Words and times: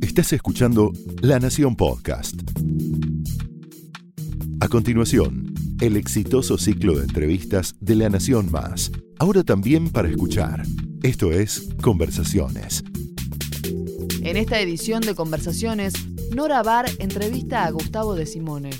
Estás 0.00 0.32
escuchando 0.32 0.92
La 1.22 1.38
Nación 1.38 1.76
Podcast. 1.76 2.34
A 4.60 4.68
continuación, 4.68 5.54
el 5.80 5.96
exitoso 5.96 6.58
ciclo 6.58 6.96
de 6.98 7.04
entrevistas 7.04 7.74
de 7.80 7.94
La 7.94 8.08
Nación 8.08 8.50
Más. 8.50 8.90
Ahora 9.18 9.44
también 9.44 9.90
para 9.90 10.08
escuchar. 10.08 10.62
Esto 11.02 11.32
es 11.32 11.68
Conversaciones. 11.80 12.84
En 14.22 14.36
esta 14.36 14.60
edición 14.60 15.00
de 15.00 15.14
Conversaciones, 15.14 15.94
Nora 16.34 16.62
Bar 16.62 16.86
entrevista 16.98 17.64
a 17.64 17.70
Gustavo 17.70 18.14
de 18.14 18.26
Simone. 18.26 18.70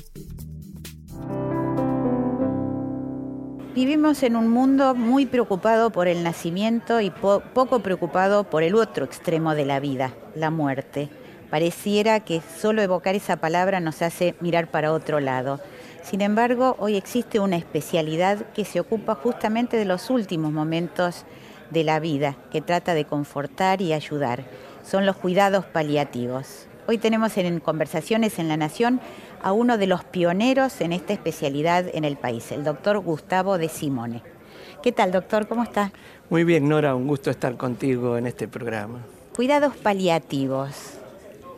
Vivimos 3.73 4.21
en 4.23 4.35
un 4.35 4.49
mundo 4.49 4.95
muy 4.95 5.25
preocupado 5.25 5.91
por 5.91 6.09
el 6.09 6.23
nacimiento 6.23 6.99
y 6.99 7.09
poco 7.09 7.79
preocupado 7.79 8.43
por 8.43 8.63
el 8.63 8.75
otro 8.75 9.05
extremo 9.05 9.55
de 9.55 9.63
la 9.63 9.79
vida, 9.79 10.13
la 10.35 10.49
muerte. 10.49 11.07
Pareciera 11.49 12.19
que 12.19 12.41
solo 12.41 12.81
evocar 12.81 13.15
esa 13.15 13.37
palabra 13.37 13.79
nos 13.79 14.01
hace 14.01 14.35
mirar 14.41 14.69
para 14.69 14.91
otro 14.91 15.21
lado. 15.21 15.61
Sin 16.03 16.19
embargo, 16.19 16.75
hoy 16.79 16.97
existe 16.97 17.39
una 17.39 17.55
especialidad 17.55 18.45
que 18.53 18.65
se 18.65 18.81
ocupa 18.81 19.15
justamente 19.15 19.77
de 19.77 19.85
los 19.85 20.09
últimos 20.09 20.51
momentos 20.51 21.23
de 21.69 21.85
la 21.85 22.01
vida, 22.01 22.35
que 22.51 22.59
trata 22.59 22.93
de 22.93 23.05
confortar 23.05 23.81
y 23.81 23.93
ayudar. 23.93 24.43
Son 24.83 25.05
los 25.05 25.15
cuidados 25.15 25.63
paliativos. 25.63 26.67
Hoy 26.87 26.97
tenemos 26.97 27.37
en 27.37 27.61
Conversaciones 27.61 28.37
en 28.37 28.49
la 28.49 28.57
Nación 28.57 28.99
a 29.43 29.51
uno 29.51 29.77
de 29.77 29.87
los 29.87 30.03
pioneros 30.03 30.81
en 30.81 30.93
esta 30.93 31.13
especialidad 31.13 31.85
en 31.93 32.05
el 32.05 32.17
país, 32.17 32.51
el 32.51 32.63
doctor 32.63 32.99
Gustavo 32.99 33.57
de 33.57 33.69
Simone. 33.69 34.21
¿Qué 34.83 34.91
tal, 34.91 35.11
doctor? 35.11 35.47
¿Cómo 35.47 35.63
está? 35.63 35.91
Muy 36.29 36.43
bien, 36.43 36.67
Nora, 36.67 36.95
un 36.95 37.07
gusto 37.07 37.29
estar 37.29 37.55
contigo 37.57 38.17
en 38.17 38.27
este 38.27 38.47
programa. 38.47 38.99
Cuidados 39.35 39.75
paliativos. 39.77 40.97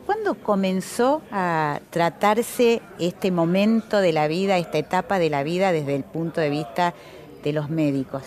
¿Cuándo 0.06 0.34
comenzó 0.34 1.22
a 1.32 1.80
tratarse 1.90 2.82
este 2.98 3.30
momento 3.30 4.00
de 4.00 4.12
la 4.12 4.28
vida, 4.28 4.58
esta 4.58 4.78
etapa 4.78 5.18
de 5.18 5.30
la 5.30 5.42
vida 5.42 5.72
desde 5.72 5.94
el 5.94 6.04
punto 6.04 6.40
de 6.40 6.50
vista 6.50 6.92
de 7.42 7.52
los 7.54 7.70
médicos? 7.70 8.22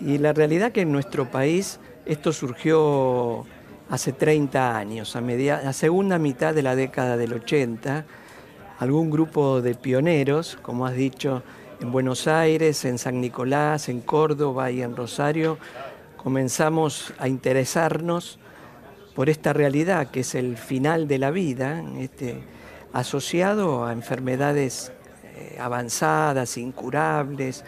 Y 0.00 0.18
la 0.18 0.32
realidad 0.32 0.70
que 0.70 0.82
en 0.82 0.92
nuestro 0.92 1.28
país 1.30 1.80
esto 2.06 2.32
surgió 2.32 3.44
hace 3.90 4.12
30 4.12 4.76
años, 4.76 5.16
a, 5.16 5.20
media, 5.20 5.56
a 5.68 5.72
segunda 5.72 6.18
mitad 6.18 6.54
de 6.54 6.62
la 6.62 6.76
década 6.76 7.16
del 7.16 7.32
80, 7.32 8.04
algún 8.78 9.10
grupo 9.10 9.60
de 9.60 9.74
pioneros, 9.74 10.56
como 10.62 10.86
has 10.86 10.94
dicho, 10.94 11.42
en 11.80 11.90
Buenos 11.90 12.26
Aires, 12.26 12.84
en 12.84 12.98
San 12.98 13.20
Nicolás, 13.20 13.88
en 13.88 14.00
Córdoba 14.00 14.70
y 14.70 14.82
en 14.82 14.96
Rosario, 14.96 15.58
comenzamos 16.16 17.12
a 17.18 17.28
interesarnos 17.28 18.38
por 19.14 19.28
esta 19.28 19.52
realidad 19.52 20.10
que 20.10 20.20
es 20.20 20.34
el 20.36 20.56
final 20.56 21.08
de 21.08 21.18
la 21.18 21.30
vida, 21.30 21.82
este, 21.98 22.40
asociado 22.92 23.84
a 23.84 23.92
enfermedades 23.92 24.92
eh, 25.24 25.56
avanzadas, 25.60 26.56
incurables, 26.56 27.64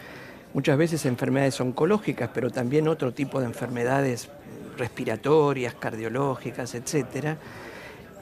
muchas 0.53 0.77
veces 0.77 1.05
enfermedades 1.05 1.59
oncológicas, 1.59 2.29
pero 2.33 2.49
también 2.49 2.87
otro 2.87 3.13
tipo 3.13 3.39
de 3.39 3.47
enfermedades 3.47 4.29
respiratorias, 4.77 5.75
cardiológicas, 5.75 6.73
etc. 6.73 7.35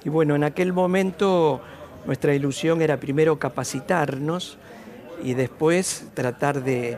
Y 0.03 0.09
bueno, 0.09 0.35
en 0.35 0.43
aquel 0.43 0.73
momento 0.73 1.61
nuestra 2.05 2.33
ilusión 2.33 2.81
era 2.81 3.00
primero 3.00 3.39
capacitarnos 3.39 4.58
y 5.23 5.33
después 5.33 6.06
tratar 6.14 6.64
de 6.64 6.97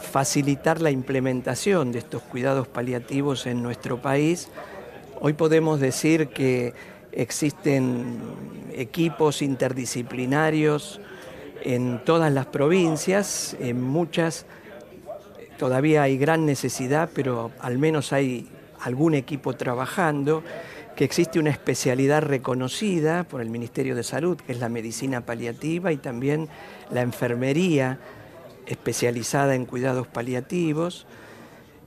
facilitar 0.00 0.80
la 0.80 0.90
implementación 0.90 1.92
de 1.92 1.98
estos 1.98 2.22
cuidados 2.22 2.68
paliativos 2.68 3.46
en 3.46 3.62
nuestro 3.62 4.00
país. 4.00 4.48
Hoy 5.20 5.32
podemos 5.32 5.80
decir 5.80 6.28
que 6.28 6.74
existen 7.12 8.20
equipos 8.74 9.42
interdisciplinarios 9.42 11.00
en 11.62 12.04
todas 12.04 12.32
las 12.32 12.46
provincias, 12.46 13.56
en 13.58 13.80
muchas 13.80 14.46
todavía 15.58 16.02
hay 16.02 16.18
gran 16.18 16.46
necesidad, 16.46 17.08
pero 17.14 17.50
al 17.60 17.78
menos 17.78 18.12
hay 18.12 18.48
algún 18.80 19.14
equipo 19.14 19.54
trabajando 19.54 20.42
que 20.96 21.04
existe 21.04 21.38
una 21.38 21.50
especialidad 21.50 22.22
reconocida 22.22 23.24
por 23.24 23.42
el 23.42 23.50
Ministerio 23.50 23.94
de 23.94 24.02
Salud, 24.02 24.38
que 24.38 24.52
es 24.52 24.60
la 24.60 24.70
medicina 24.70 25.20
paliativa 25.20 25.92
y 25.92 25.98
también 25.98 26.48
la 26.90 27.02
enfermería 27.02 27.98
especializada 28.66 29.54
en 29.54 29.66
cuidados 29.66 30.06
paliativos, 30.06 31.06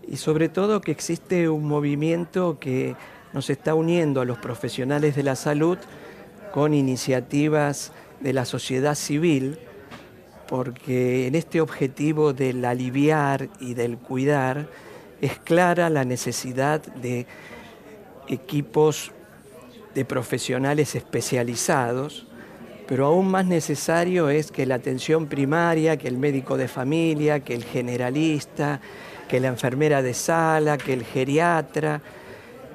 y 0.07 0.17
sobre 0.17 0.47
todo 0.47 0.81
que 0.81 0.91
existe 0.91 1.49
un 1.49 1.67
movimiento 1.67 2.59
que 2.59 2.95
nos 3.33 3.49
está 3.49 3.73
uniendo 3.73 4.21
a 4.21 4.25
los 4.25 4.37
profesionales 4.37 5.15
de 5.15 5.23
la 5.23 5.35
salud 5.35 5.77
con 6.51 6.73
iniciativas 6.75 7.91
de 8.19 8.33
la 8.33 8.45
sociedad 8.45 8.93
civil, 8.93 9.57
porque 10.47 11.27
en 11.27 11.33
este 11.33 11.61
objetivo 11.61 12.33
del 12.33 12.63
aliviar 12.63 13.49
y 13.59 13.73
del 13.73 13.97
cuidar 13.97 14.67
es 15.21 15.37
clara 15.39 15.89
la 15.89 16.05
necesidad 16.05 16.81
de 16.81 17.27
equipos 18.29 19.12
de 19.94 20.06
profesionales 20.06 20.95
especializados, 20.95 22.25
pero 22.88 23.07
aún 23.07 23.29
más 23.29 23.45
necesario 23.45 24.29
es 24.29 24.51
que 24.51 24.66
la 24.66 24.75
atención 24.75 25.28
primaria, 25.28 25.97
que 25.97 26.07
el 26.07 26.17
médico 26.17 26.57
de 26.57 26.68
familia, 26.68 27.41
que 27.41 27.53
el 27.53 27.63
generalista, 27.63 28.79
que 29.28 29.39
la 29.39 29.50
enfermera 29.50 30.01
de 30.01 30.13
sala, 30.13 30.78
que 30.78 30.94
el 30.94 31.03
geriatra, 31.03 32.01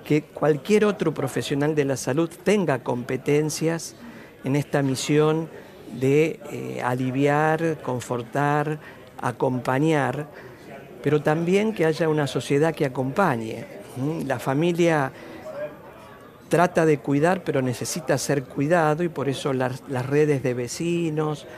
que 0.04 0.22
cualquier 0.22 0.84
otro 0.84 1.14
profesional 1.14 1.74
de 1.74 1.84
la 1.84 1.96
salud 1.96 2.30
tenga 2.44 2.80
competencias 2.80 3.96
en 4.44 4.54
esta 4.54 4.82
misión 4.82 5.48
de 5.98 6.40
eh, 6.52 6.82
aliviar, 6.84 7.78
confortar, 7.82 8.78
acompañar, 9.20 10.28
pero 11.02 11.22
también 11.22 11.72
que 11.72 11.86
haya 11.86 12.08
una 12.08 12.26
sociedad 12.26 12.74
que 12.74 12.84
acompañe. 12.84 13.66
La 14.26 14.38
familia 14.38 15.12
trata 16.54 16.86
de 16.86 16.98
cuidar, 16.98 17.42
pero 17.42 17.62
necesita 17.62 18.16
ser 18.16 18.44
cuidado 18.44 19.02
y 19.02 19.08
por 19.08 19.28
eso 19.28 19.52
las, 19.52 19.82
redes 20.06 20.40
de 20.44 20.54
vecinos, 20.54 21.48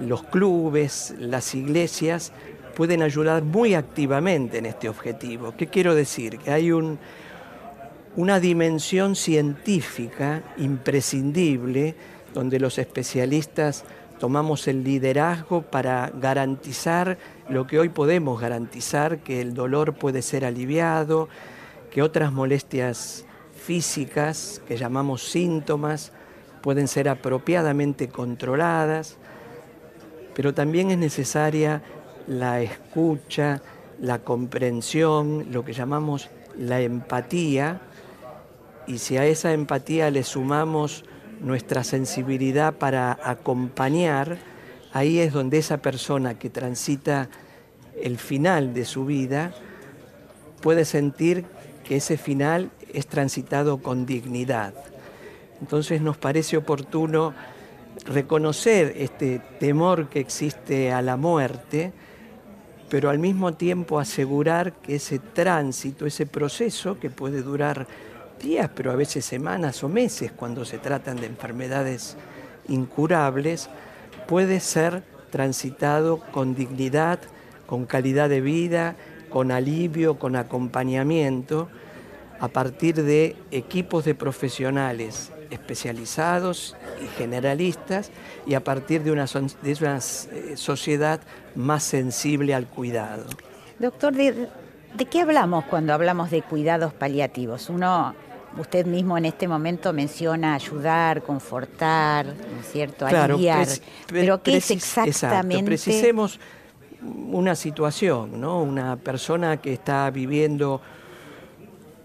los 0.00 0.22
clubes, 0.22 1.14
las 1.18 1.54
iglesias 1.54 2.32
pueden 2.74 3.02
ayudar 3.02 3.42
muy 3.42 3.74
activamente 3.74 4.56
en 4.56 4.64
este 4.64 4.88
objetivo. 4.88 5.52
¿Qué 5.54 5.66
quiero 5.66 5.94
decir? 5.94 6.38
Que 6.38 6.50
hay 6.50 6.72
una 6.72 8.40
dimensión 8.40 9.16
científica 9.16 10.42
imprescindible 10.56 11.94
donde 12.32 12.58
los 12.58 12.78
especialistas 12.78 13.84
tomamos 14.18 14.66
el 14.66 14.82
liderazgo 14.82 15.60
para 15.60 16.10
garantizar 16.18 17.18
lo 17.50 17.66
que 17.66 17.78
hoy 17.78 17.90
podemos 17.90 18.40
garantizar, 18.40 19.18
que 19.18 19.42
el 19.42 19.52
dolor 19.52 19.92
puede 19.92 20.22
ser 20.22 20.46
aliviado, 20.46 21.28
que 21.90 22.00
otras 22.00 22.32
molestias 22.32 23.26
físicas 23.64 24.60
que 24.66 24.76
llamamos 24.76 25.22
síntomas 25.22 26.12
pueden 26.62 26.88
ser 26.88 27.08
apropiadamente 27.08 28.08
controladas, 28.08 29.16
pero 30.34 30.52
también 30.54 30.90
es 30.90 30.98
necesaria 30.98 31.82
la 32.26 32.60
escucha, 32.60 33.62
la 34.00 34.20
comprensión, 34.20 35.46
lo 35.50 35.64
que 35.64 35.72
llamamos 35.72 36.30
la 36.58 36.80
empatía, 36.80 37.80
y 38.86 38.98
si 38.98 39.16
a 39.16 39.26
esa 39.26 39.52
empatía 39.52 40.10
le 40.10 40.24
sumamos 40.24 41.04
nuestra 41.40 41.84
sensibilidad 41.84 42.74
para 42.74 43.18
acompañar, 43.22 44.38
ahí 44.92 45.20
es 45.20 45.32
donde 45.32 45.58
esa 45.58 45.78
persona 45.78 46.38
que 46.38 46.50
transita 46.50 47.28
el 48.00 48.18
final 48.18 48.74
de 48.74 48.84
su 48.84 49.04
vida 49.04 49.52
puede 50.60 50.84
sentir 50.84 51.44
que 51.84 51.96
ese 51.96 52.16
final 52.16 52.70
es 52.92 53.06
transitado 53.06 53.78
con 53.78 54.06
dignidad. 54.06 54.74
Entonces 55.60 56.00
nos 56.02 56.16
parece 56.16 56.56
oportuno 56.56 57.34
reconocer 58.06 58.94
este 58.96 59.40
temor 59.60 60.08
que 60.08 60.20
existe 60.20 60.92
a 60.92 61.02
la 61.02 61.16
muerte, 61.16 61.92
pero 62.88 63.10
al 63.10 63.18
mismo 63.18 63.54
tiempo 63.54 63.98
asegurar 63.98 64.72
que 64.74 64.96
ese 64.96 65.18
tránsito, 65.18 66.04
ese 66.04 66.26
proceso 66.26 66.98
que 66.98 67.10
puede 67.10 67.42
durar 67.42 67.86
días, 68.42 68.70
pero 68.74 68.90
a 68.90 68.96
veces 68.96 69.24
semanas 69.24 69.82
o 69.84 69.88
meses 69.88 70.32
cuando 70.32 70.64
se 70.64 70.78
tratan 70.78 71.16
de 71.16 71.26
enfermedades 71.26 72.16
incurables, 72.68 73.70
puede 74.26 74.60
ser 74.60 75.02
transitado 75.30 76.18
con 76.32 76.54
dignidad, 76.54 77.20
con 77.66 77.86
calidad 77.86 78.28
de 78.28 78.40
vida, 78.40 78.96
con 79.30 79.50
alivio, 79.50 80.18
con 80.18 80.36
acompañamiento, 80.36 81.68
a 82.42 82.48
partir 82.48 83.00
de 83.04 83.36
equipos 83.52 84.04
de 84.04 84.16
profesionales 84.16 85.30
especializados 85.48 86.74
y 87.00 87.06
generalistas 87.16 88.10
y 88.44 88.54
a 88.54 88.64
partir 88.64 89.04
de 89.04 89.12
una, 89.12 89.26
de 89.26 89.76
una 89.80 89.98
eh, 89.98 90.56
sociedad 90.56 91.20
más 91.54 91.84
sensible 91.84 92.52
al 92.52 92.66
cuidado. 92.66 93.26
Doctor, 93.78 94.12
¿de, 94.14 94.48
qué 95.08 95.20
hablamos 95.20 95.66
cuando 95.66 95.94
hablamos 95.94 96.32
de 96.32 96.42
cuidados 96.42 96.92
paliativos? 96.92 97.70
Uno 97.70 98.12
usted 98.58 98.86
mismo 98.86 99.16
en 99.16 99.26
este 99.26 99.46
momento 99.46 99.92
menciona 99.92 100.54
ayudar, 100.54 101.22
confortar, 101.22 102.26
¿no 102.26 102.60
es 102.60 102.72
cierto? 102.72 103.06
Aliviar. 103.06 103.68
Pero 104.08 104.42
¿qué 104.42 104.56
es 104.56 104.68
exactamente? 104.72 105.62
precisemos 105.62 106.40
una 107.00 107.54
situación, 107.54 108.40
¿no? 108.40 108.60
Una 108.60 108.96
persona 108.96 109.58
que 109.58 109.72
está 109.72 110.10
viviendo 110.10 110.80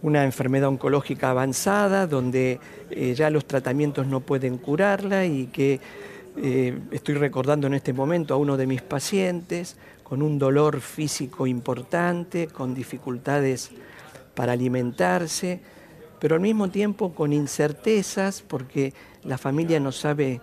una 0.08 0.24
enfermedad 0.24 0.70
oncológica 0.70 1.30
avanzada, 1.30 2.08
donde 2.08 2.60
eh, 2.90 3.14
ya 3.14 3.30
los 3.30 3.46
tratamientos 3.46 4.08
no 4.08 4.22
pueden 4.22 4.58
curarla 4.58 5.26
y 5.26 5.48
que 5.48 5.80
eh, 6.38 6.80
estoy 6.92 7.16
recordando 7.16 7.68
en 7.68 7.74
este 7.74 7.94
momento 7.94 8.34
a 8.34 8.38
uno 8.38 8.58
de 8.58 8.68
mis 8.68 8.82
pacientes 8.82 9.78
con 10.04 10.22
un 10.22 10.40
dolor 10.40 10.80
físico 10.80 11.48
importante, 11.48 12.48
con 12.48 12.74
dificultades 12.74 13.72
para 14.34 14.54
alimentarse, 14.54 15.60
pero 16.20 16.36
al 16.36 16.42
mismo 16.42 16.70
tiempo 16.70 17.14
con 17.14 17.34
incertezas 17.34 18.42
porque 18.42 18.94
la 19.24 19.38
familia 19.38 19.80
no 19.80 19.92
sabe 19.92 20.40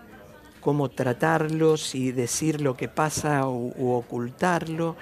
cómo 0.60 0.90
tratarlo, 0.90 1.76
si 1.76 2.12
decir 2.12 2.60
lo 2.60 2.76
que 2.76 2.88
pasa 2.88 3.46
u, 3.48 3.92
ocultarlo, 3.92 4.96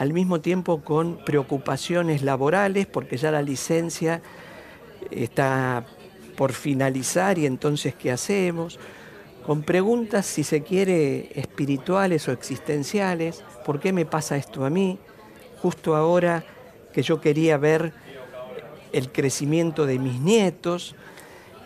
al 0.00 0.14
mismo 0.14 0.40
tiempo 0.40 0.80
con 0.80 1.18
preocupaciones 1.26 2.22
laborales 2.22 2.86
porque 2.86 3.18
ya 3.18 3.30
la 3.30 3.42
licencia 3.42 4.22
está 5.10 5.84
por 6.38 6.54
finalizar 6.54 7.36
y 7.38 7.44
entonces 7.44 7.94
¿qué 7.94 8.10
hacemos? 8.10 8.78
Con 9.44 9.62
preguntas, 9.62 10.24
si 10.24 10.42
se 10.42 10.62
quiere, 10.62 11.30
espirituales 11.38 12.26
o 12.28 12.32
existenciales, 12.32 13.44
¿por 13.66 13.78
qué 13.78 13.92
me 13.92 14.06
pasa 14.06 14.38
esto 14.38 14.64
a 14.64 14.70
mí? 14.70 14.98
Justo 15.60 15.94
ahora 15.94 16.44
que 16.94 17.02
yo 17.02 17.20
quería 17.20 17.58
ver 17.58 17.92
el 18.92 19.12
crecimiento 19.12 19.84
de 19.84 19.98
mis 19.98 20.18
nietos. 20.18 20.94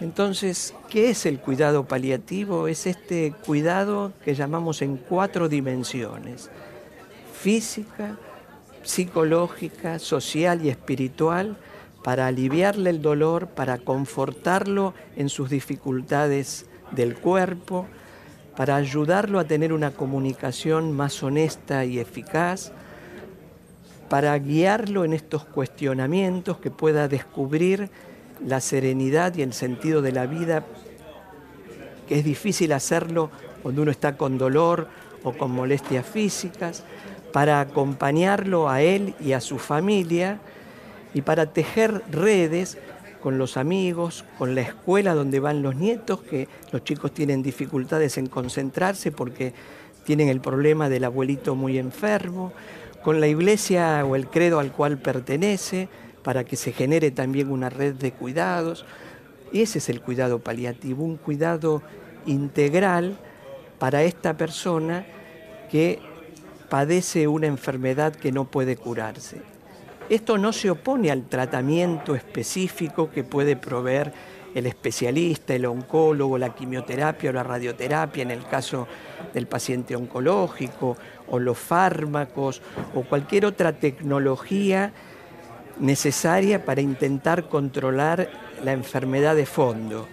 Entonces, 0.01 0.75
¿qué 0.91 1.11
es 1.11 1.25
el 1.25 1.39
cuidado 1.39 1.87
paliativo? 1.87 2.67
Es 2.67 2.89
este 2.89 3.33
cuidado 3.47 4.13
que 4.25 4.35
llamamos 4.35 4.83
en 4.83 4.97
cuatro 4.97 5.49
dimensiones, 5.49 6.51
física, 7.45 8.17
psicológica, 8.85 9.99
social 9.99 10.65
y 10.65 10.71
espiritual, 10.71 11.59
para 12.03 12.27
aliviarle 12.27 12.89
el 12.89 13.03
dolor, 13.03 13.49
para 13.49 13.77
confortarlo 13.77 14.95
en 15.15 15.29
sus 15.29 15.51
dificultades 15.51 16.65
del 16.93 17.17
cuerpo, 17.17 17.87
para 18.57 18.77
ayudarlo 18.77 19.39
a 19.39 19.45
tener 19.45 19.75
una 19.75 19.91
comunicación 19.91 20.93
más 20.93 21.23
honesta 21.23 21.85
y 21.85 21.99
eficaz, 21.99 22.73
para 24.09 24.39
guiarlo 24.39 25.05
en 25.05 25.13
estos 25.13 25.45
cuestionamientos, 25.45 26.57
que 26.57 26.71
pueda 26.71 27.09
descubrir 27.09 27.91
la 28.43 28.63
serenidad 28.63 29.35
y 29.35 29.43
el 29.43 29.53
sentido 29.53 30.01
de 30.01 30.13
la 30.13 30.25
vida, 30.25 30.65
que 32.09 32.21
es 32.21 32.25
difícil 32.25 32.73
hacerlo 32.73 33.31
cuando 33.63 33.83
uno 33.83 33.91
está 33.91 34.17
con 34.17 34.39
dolor 34.39 34.89
o 35.25 35.33
con 35.33 35.51
molestias 35.51 36.07
físicas, 36.07 36.85
para 37.35 37.59
acompañarlo 37.59 38.69
a 38.71 38.81
él 38.83 39.17
y 39.19 39.33
a 39.33 39.41
su 39.41 39.59
familia 39.59 40.39
y 41.15 41.23
para 41.23 41.47
tejer 41.47 42.03
redes 42.09 42.79
con 43.21 43.39
los 43.39 43.57
amigos, 43.57 44.25
con 44.39 44.55
la 44.55 44.61
escuela 44.61 45.17
donde 45.17 45.41
van 45.41 45.61
los 45.61 45.75
nietos, 45.75 46.23
que 46.23 46.47
los 46.71 46.85
chicos 46.85 47.11
tienen 47.11 47.43
dificultades 47.43 48.19
en 48.19 48.29
concentrarse 48.29 49.11
porque 49.11 49.53
tienen 50.05 50.29
el 50.29 50.41
problema 50.41 50.89
del 50.89 51.03
abuelito 51.03 51.57
muy 51.57 51.77
enfermo, 51.77 52.53
con 53.03 53.21
la 53.21 53.27
iglesia 53.27 54.05
o 54.07 54.15
el 54.15 54.29
credo 54.29 54.61
al 54.61 54.71
cual 54.71 54.99
pertenece, 54.99 55.89
para 56.23 56.45
que 56.45 56.55
se 56.55 56.71
genere 56.71 57.11
también 57.11 57.51
una 57.51 57.69
red 57.69 57.95
de 57.95 58.13
cuidados. 58.13 58.87
Y 59.51 59.63
ese 59.63 59.79
es 59.79 59.89
el 59.89 60.01
cuidado 60.01 60.39
paliativo, 60.39 61.03
un 61.03 61.17
cuidado 61.17 61.83
integral 62.27 63.19
para 63.81 64.05
esta 64.05 64.37
persona 64.37 65.05
que 65.69 66.14
padece 66.75 67.29
una 67.29 67.47
enfermedad 67.47 68.13
que 68.17 68.33
no 68.33 68.47
puede 68.47 68.77
curarse. 68.77 69.41
Esto 70.09 70.39
no 70.39 70.53
se 70.53 70.73
opone 70.73 71.13
al 71.13 71.29
tratamiento 71.29 72.17
específico 72.17 73.13
que 73.13 73.23
puede 73.23 73.55
proveer 73.55 74.13
el 74.57 74.67
especialista, 74.67 75.55
el 75.55 75.67
oncólogo, 75.67 76.37
la 76.37 76.53
quimioterapia 76.53 77.31
o 77.31 77.33
la 77.33 77.45
radioterapia 77.45 78.25
en 78.25 78.33
el 78.33 78.45
caso 78.49 78.89
del 79.33 79.47
paciente 79.47 79.95
oncológico, 79.95 80.97
o 81.29 81.39
los 81.39 81.57
fármacos, 81.57 82.61
o 82.93 83.03
cualquier 83.03 83.47
otra 83.47 83.75
tecnología 83.75 84.93
necesaria 85.79 86.65
para 86.65 86.81
intentar 86.81 87.49
controlar 87.49 88.29
la 88.65 88.73
enfermedad 88.73 89.37
de 89.37 89.47
fondo. 89.47 90.09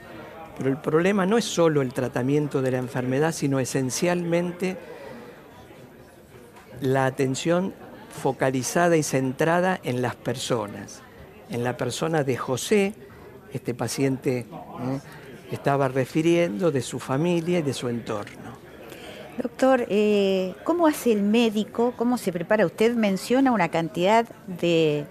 Pero 0.59 0.69
el 0.69 0.77
problema 0.77 1.25
no 1.25 1.39
es 1.39 1.45
solo 1.45 1.81
el 1.81 1.91
tratamiento 1.91 2.61
de 2.61 2.69
la 2.69 2.77
enfermedad, 2.77 3.31
sino 3.31 3.59
esencialmente 3.59 4.77
la 6.81 7.05
atención 7.05 7.73
focalizada 8.21 8.97
y 8.97 9.03
centrada 9.03 9.79
en 9.83 10.01
las 10.01 10.15
personas, 10.15 11.01
en 11.49 11.63
la 11.63 11.77
persona 11.77 12.23
de 12.23 12.35
José, 12.35 12.93
este 13.53 13.73
paciente 13.73 14.45
estaba 15.51 15.87
refiriendo, 15.87 16.71
de 16.71 16.81
su 16.81 16.99
familia 16.99 17.59
y 17.59 17.61
de 17.61 17.73
su 17.73 17.87
entorno. 17.87 18.51
Doctor, 19.41 19.85
eh, 19.89 20.55
¿cómo 20.63 20.87
hace 20.87 21.11
el 21.11 21.21
médico? 21.21 21.93
¿Cómo 21.97 22.17
se 22.17 22.31
prepara? 22.33 22.65
Usted 22.65 22.95
menciona 22.95 23.51
una 23.51 23.69
cantidad 23.69 24.27
de, 24.45 25.05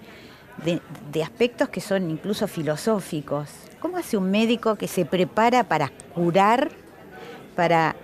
de, 1.11 1.23
aspectos 1.23 1.69
que 1.69 1.81
son 1.81 2.09
incluso 2.09 2.47
filosóficos. 2.47 3.49
¿Cómo 3.79 3.97
hace 3.97 4.17
un 4.17 4.29
médico 4.29 4.75
que 4.75 4.87
se 4.87 5.05
prepara 5.05 5.63
para 5.63 5.91
curar, 6.13 6.69
para 7.55 7.95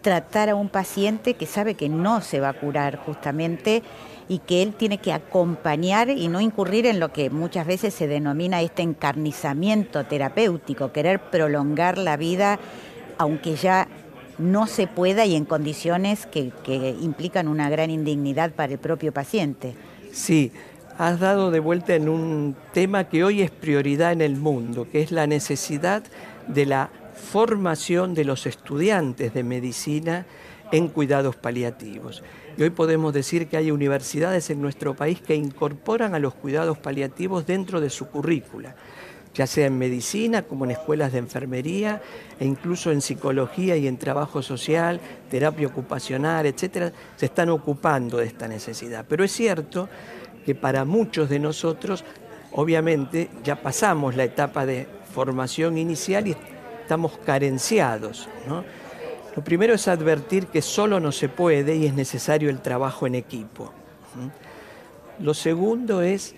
tratar 0.00 0.48
a 0.48 0.54
un 0.54 0.68
paciente 0.68 1.34
que 1.34 1.46
sabe 1.46 1.74
que 1.74 1.88
no 1.88 2.20
se 2.20 2.40
va 2.40 2.50
a 2.50 2.52
curar 2.54 2.96
justamente 2.96 3.82
y 4.28 4.38
que 4.40 4.62
él 4.62 4.74
tiene 4.74 4.98
que 4.98 5.12
acompañar 5.12 6.10
y 6.10 6.28
no 6.28 6.40
incurrir 6.40 6.86
en 6.86 7.00
lo 7.00 7.12
que 7.12 7.30
muchas 7.30 7.66
veces 7.66 7.94
se 7.94 8.06
denomina 8.06 8.60
este 8.60 8.82
encarnizamiento 8.82 10.04
terapéutico, 10.04 10.92
querer 10.92 11.20
prolongar 11.30 11.98
la 11.98 12.16
vida 12.16 12.58
aunque 13.18 13.56
ya 13.56 13.88
no 14.38 14.66
se 14.66 14.86
pueda 14.86 15.26
y 15.26 15.34
en 15.34 15.44
condiciones 15.44 16.26
que, 16.26 16.52
implican 17.00 17.48
una 17.48 17.68
gran 17.68 17.90
indignidad 17.90 18.52
para 18.52 18.72
el 18.72 18.78
propio 18.78 19.12
paciente. 19.12 19.74
Sí, 20.12 20.52
has 20.96 21.18
dado 21.18 21.50
de 21.50 21.60
vuelta 21.60 21.94
en 21.96 22.08
un 22.08 22.56
tema 22.72 23.08
que 23.08 23.24
hoy 23.24 23.42
es 23.42 23.50
prioridad 23.50 24.12
en 24.12 24.20
el 24.20 24.36
mundo, 24.36 24.86
que 24.90 25.02
es 25.02 25.10
la 25.10 25.26
necesidad 25.26 26.04
de 26.46 26.66
la 26.66 26.90
formación 27.18 28.14
de 28.14 28.24
los 28.24 28.46
estudiantes 28.46 29.34
de 29.34 29.42
medicina 29.42 30.26
en 30.72 30.88
cuidados 30.88 31.36
paliativos. 31.36 32.22
Y 32.56 32.62
hoy 32.62 32.70
podemos 32.70 33.12
decir 33.12 33.48
que 33.48 33.56
hay 33.56 33.70
universidades 33.70 34.50
en 34.50 34.60
nuestro 34.60 34.94
país 34.94 35.20
que 35.20 35.34
incorporan 35.34 36.14
a 36.14 36.18
los 36.18 36.34
cuidados 36.34 36.78
paliativos 36.78 37.46
dentro 37.46 37.80
de 37.80 37.90
su 37.90 38.08
currícula, 38.08 38.74
ya 39.34 39.46
sea 39.46 39.66
en 39.66 39.78
medicina 39.78 40.42
como 40.42 40.64
en 40.64 40.72
escuelas 40.72 41.12
de 41.12 41.18
enfermería 41.18 42.02
e 42.40 42.44
incluso 42.44 42.90
en 42.90 43.00
psicología 43.00 43.76
y 43.76 43.86
en 43.86 43.96
trabajo 43.96 44.42
social, 44.42 45.00
terapia 45.30 45.68
ocupacional, 45.68 46.46
etcétera, 46.46 46.92
se 47.16 47.26
están 47.26 47.48
ocupando 47.50 48.18
de 48.18 48.26
esta 48.26 48.48
necesidad. 48.48 49.04
Pero 49.08 49.24
es 49.24 49.32
cierto 49.32 49.88
que 50.44 50.54
para 50.54 50.84
muchos 50.84 51.28
de 51.28 51.38
nosotros, 51.38 52.04
obviamente, 52.52 53.30
ya 53.44 53.62
pasamos 53.62 54.16
la 54.16 54.24
etapa 54.24 54.66
de 54.66 54.88
formación 55.14 55.78
inicial 55.78 56.26
y 56.26 56.36
estamos 56.88 57.18
carenciados. 57.18 58.30
¿no? 58.48 58.64
Lo 59.36 59.44
primero 59.44 59.74
es 59.74 59.88
advertir 59.88 60.46
que 60.46 60.62
solo 60.62 61.00
no 61.00 61.12
se 61.12 61.28
puede 61.28 61.76
y 61.76 61.84
es 61.84 61.92
necesario 61.92 62.48
el 62.48 62.62
trabajo 62.62 63.06
en 63.06 63.14
equipo. 63.14 63.70
Lo 65.20 65.34
segundo 65.34 66.00
es 66.00 66.34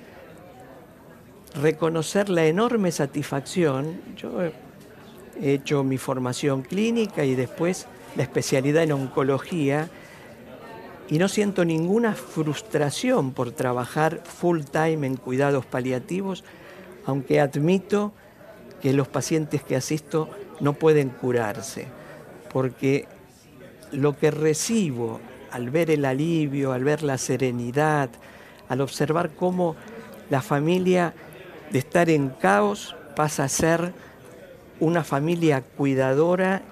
reconocer 1.55 2.31
la 2.31 2.47
enorme 2.47 2.91
satisfacción. 2.91 4.01
Yo 4.17 4.43
he 4.43 4.53
hecho 5.41 5.85
mi 5.85 5.99
formación 5.99 6.63
clínica 6.63 7.25
y 7.25 7.37
después 7.37 7.87
la 8.17 8.25
especialidad 8.25 8.83
en 8.83 8.91
oncología 8.91 9.89
y 11.09 11.19
no 11.19 11.29
siento 11.29 11.65
ninguna 11.65 12.15
frustración 12.15 13.35
por 13.35 13.53
trabajar 13.53 14.21
full 14.25 14.63
time 14.63 15.07
en 15.07 15.17
cuidados 15.17 15.65
paliativos, 15.65 16.43
aunque 17.07 17.39
admito 17.39 18.15
que 18.81 18.93
los 18.93 19.09
pacientes 19.09 19.63
que 19.63 19.77
asisto 19.77 20.29
no 20.61 20.75
pueden 20.75 21.11
curarse 21.11 21.87
porque 22.53 23.07
lo 23.93 24.17
que 24.17 24.31
recibo 24.31 25.21
al 25.51 25.71
ver 25.71 25.91
el 25.91 26.05
alivio, 26.05 26.73
al 26.73 26.85
ver 26.85 27.03
la 27.03 27.19
serenidad, 27.19 28.11
al 28.69 28.81
observar 28.81 29.31
cómo 29.31 29.77
la 30.29 30.43
familia 30.43 31.15
de 31.73 31.79
estar 31.79 32.09
en 32.11 32.29
caos 32.31 32.95
pasa 33.17 33.45
a 33.45 33.49
ser 33.49 33.93
una 34.79 35.05
familia 35.05 35.63
cuidadora 35.63 36.63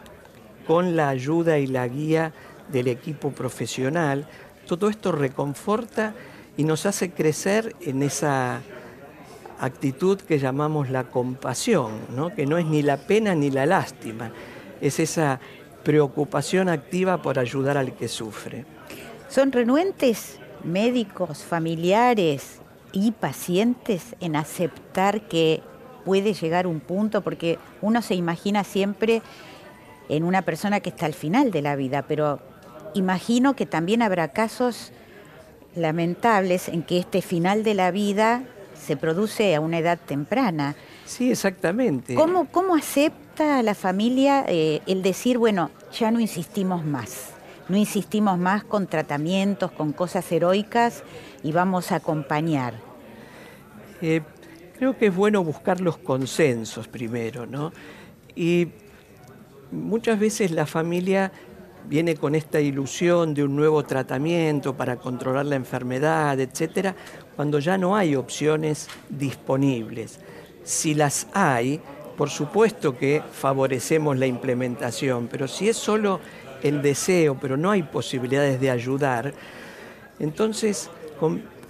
con 0.67 0.97
la 0.97 1.09
ayuda 1.09 1.59
y 1.59 1.67
la 1.67 1.87
guía 1.89 2.33
del 2.71 2.89
equipo 2.89 3.31
profesional, 3.31 4.29
todo 4.67 4.89
esto 4.89 5.13
reconforta 5.13 6.15
y 6.57 6.65
nos 6.65 6.87
hace 6.87 7.11
crecer 7.11 7.75
en 7.81 8.03
esa 8.03 8.61
actitud 9.61 10.21
que 10.21 10.39
llamamos 10.39 10.91
la 10.91 11.05
compasión, 11.05 11.93
¿no? 12.15 12.35
que 12.35 12.47
no 12.47 12.59
es 12.59 12.67
ni 12.67 12.83
la 12.83 12.97
pena 12.97 13.35
ni 13.35 13.51
la 13.51 13.67
lástima, 13.67 14.33
es 14.81 15.01
esa 15.01 15.41
preocupación 15.83 16.69
activa 16.69 17.23
por 17.23 17.39
ayudar 17.39 17.77
al 17.77 17.95
que 17.95 18.09
sufre. 18.09 18.65
¿Son 19.29 19.53
renuentes 19.53 20.39
médicos, 20.65 21.45
familiares 21.45 22.61
y 22.93 23.13
pacientes 23.13 24.17
en 24.21 24.37
aceptar 24.37 25.29
que 25.29 25.63
puede 26.05 26.35
llegar 26.35 26.67
un 26.67 26.81
punto? 26.81 27.23
Porque 27.23 27.59
uno 27.83 28.03
se 28.03 28.15
imagina 28.15 28.65
siempre 28.65 29.23
en 30.09 30.25
una 30.25 30.43
persona 30.43 30.81
que 30.81 30.91
está 30.91 31.07
al 31.07 31.15
final 31.15 31.51
de 31.51 31.63
la 31.63 31.77
vida, 31.77 32.05
pero 32.09 32.41
imagino 32.95 33.55
que 33.55 33.67
también 33.67 34.03
habrá 34.03 34.29
casos 34.29 34.93
lamentables 35.75 36.69
en 36.69 36.83
que 36.83 36.99
este 36.99 37.23
final 37.23 37.63
de 37.63 37.75
la 37.75 37.91
vida 37.91 38.43
se 38.89 38.97
produce 38.97 39.55
a 39.55 39.61
una 39.61 39.79
edad 39.79 39.99
temprana. 39.99 40.75
Sí, 41.05 41.31
exactamente. 41.31 42.15
¿Cómo, 42.15 42.49
cómo 42.51 42.75
acepta 42.75 43.63
la 43.63 43.75
familia 43.75 44.47
eh, 44.49 44.81
el 44.87 45.03
decir, 45.03 45.37
bueno, 45.37 45.71
ya 45.93 46.11
no 46.11 46.21
insistimos 46.21 46.87
más? 46.87 47.35
No 47.69 47.77
insistimos 47.77 48.39
más 48.39 48.65
con 48.65 48.87
tratamientos, 48.87 49.71
con 49.73 49.93
cosas 49.93 50.33
heroicas 50.33 51.03
y 51.43 51.53
vamos 51.53 51.93
a 51.93 51.97
acompañar. 51.97 52.81
Eh, 54.01 54.23
creo 54.79 54.97
que 54.97 55.09
es 55.09 55.15
bueno 55.15 55.45
buscar 55.45 55.83
los 55.83 55.99
consensos 55.99 56.89
primero, 56.89 57.45
¿no? 57.45 57.73
Y 58.35 58.69
muchas 59.71 60.19
veces 60.19 60.51
la 60.51 60.65
familia 60.65 61.31
viene 61.87 62.17
con 62.17 62.35
esta 62.35 62.59
ilusión 62.59 63.35
de 63.35 63.45
un 63.45 63.55
nuevo 63.55 63.83
tratamiento 63.85 64.75
para 64.79 64.97
controlar 64.97 65.45
la 65.45 65.57
enfermedad, 65.57 66.41
etcétera, 66.41 66.97
cuando 67.39 67.61
ya 67.61 67.79
no 67.79 67.95
hay 67.95 68.17
opciones 68.17 68.89
disponibles. 69.09 70.19
Si 70.65 70.93
las 70.93 71.29
hay, 71.33 71.81
por 72.17 72.31
supuesto 72.31 72.99
que 72.99 73.23
favorecemos 73.31 74.19
la 74.19 74.27
implementación, 74.27 75.29
pero 75.29 75.47
si 75.47 75.69
es 75.69 75.77
solo 75.77 76.19
el 76.65 76.83
deseo, 76.83 77.39
pero 77.41 77.57
no 77.57 77.71
hay 77.71 77.85
posibilidades 77.85 78.61
de 78.61 78.73
ayudar, 78.73 79.35
entonces 80.19 80.91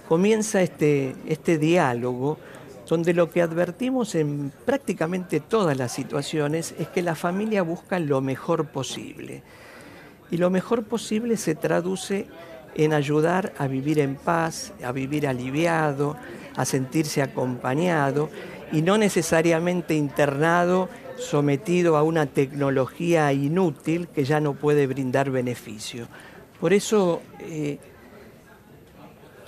comienza 0.07 0.63
este, 0.63 1.15
este 1.27 1.59
diálogo 1.59 2.39
donde 2.87 3.13
lo 3.13 3.29
que 3.29 3.43
advertimos 3.43 4.15
en 4.15 4.51
prácticamente 4.65 5.39
todas 5.39 5.77
las 5.77 5.91
situaciones 5.91 6.73
es 6.79 6.87
que 6.87 7.03
la 7.03 7.13
familia 7.13 7.61
busca 7.61 7.99
lo 7.99 8.21
mejor 8.21 8.69
posible. 8.69 9.43
Y 10.31 10.37
lo 10.37 10.49
mejor 10.49 10.85
posible 10.85 11.37
se 11.37 11.53
traduce 11.53 12.25
en 12.75 12.93
ayudar 12.93 13.53
a 13.57 13.67
vivir 13.67 13.99
en 13.99 14.15
paz, 14.15 14.73
a 14.83 14.91
vivir 14.91 15.27
aliviado, 15.27 16.15
a 16.55 16.65
sentirse 16.65 17.21
acompañado 17.21 18.29
y 18.71 18.81
no 18.81 18.97
necesariamente 18.97 19.95
internado, 19.95 20.89
sometido 21.17 21.97
a 21.97 22.03
una 22.03 22.27
tecnología 22.27 23.31
inútil 23.33 24.07
que 24.07 24.23
ya 24.23 24.39
no 24.39 24.53
puede 24.53 24.87
brindar 24.87 25.29
beneficio. 25.29 26.07
Por 26.59 26.73
eso 26.73 27.21
eh, 27.39 27.77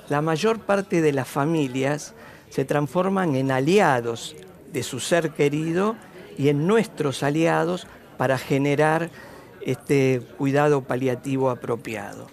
la 0.10 0.22
mayor 0.22 0.60
parte 0.60 1.01
de 1.01 1.13
las 1.13 1.28
familias 1.28 2.13
se 2.50 2.66
transforman 2.66 3.36
en 3.36 3.51
aliados 3.51 4.36
de 4.74 4.84
su 4.84 5.00
ser 5.00 5.32
querido 5.32 5.96
y 6.38 6.50
en 6.50 6.68
nuestros 6.68 7.24
aliados 7.24 7.88
para 8.18 8.38
generar 8.38 9.10
este 9.62 10.22
cuidado 10.38 10.82
paliativo 10.82 11.50
apropiado. 11.50 12.28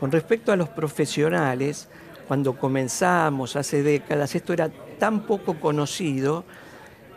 Con 0.00 0.12
respecto 0.12 0.52
a 0.52 0.56
los 0.56 0.68
profesionales, 0.68 1.88
cuando 2.28 2.56
comenzamos 2.56 3.56
hace 3.56 3.82
décadas, 3.82 4.34
esto 4.34 4.52
era 4.52 4.70
tan 4.98 5.26
poco 5.26 5.58
conocido 5.58 6.44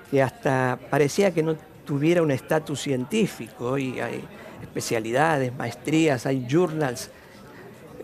que 0.09 0.21
hasta 0.21 0.79
parecía 0.89 1.31
que 1.31 1.43
no 1.43 1.55
tuviera 1.85 2.21
un 2.21 2.31
estatus 2.31 2.81
científico 2.81 3.77
y 3.77 3.99
hay 3.99 4.23
especialidades, 4.61 5.55
maestrías, 5.55 6.25
hay 6.25 6.47
journals 6.49 7.11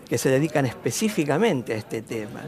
que 0.08 0.18
se 0.18 0.30
dedican 0.30 0.66
específicamente 0.66 1.74
a 1.74 1.76
este 1.76 2.02
tema. 2.02 2.42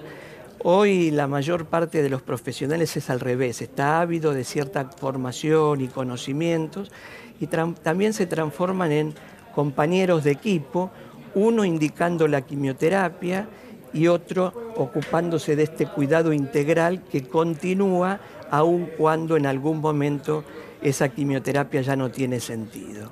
Hoy 0.62 1.10
la 1.10 1.26
mayor 1.26 1.66
parte 1.66 2.02
de 2.02 2.10
los 2.10 2.22
profesionales 2.22 2.96
es 2.96 3.08
al 3.10 3.20
revés, 3.20 3.62
está 3.62 4.00
ávido 4.00 4.34
de 4.34 4.44
cierta 4.44 4.90
formación 4.90 5.80
y 5.80 5.88
conocimientos 5.88 6.92
y 7.40 7.46
también 7.46 8.12
se 8.12 8.26
transforman 8.26 8.92
en 8.92 9.14
compañeros 9.54 10.24
de 10.24 10.32
equipo, 10.32 10.90
uno 11.34 11.64
indicando 11.64 12.28
la 12.28 12.42
quimioterapia 12.42 13.48
y 13.92 14.06
otro 14.06 14.52
ocupándose 14.76 15.56
de 15.56 15.64
este 15.64 15.86
cuidado 15.86 16.32
integral 16.32 17.02
que 17.02 17.22
continúa 17.22 18.20
aun 18.50 18.88
cuando 18.96 19.36
en 19.36 19.46
algún 19.46 19.80
momento 19.80 20.44
esa 20.82 21.08
quimioterapia 21.08 21.82
ya 21.82 21.96
no 21.96 22.10
tiene 22.10 22.40
sentido. 22.40 23.10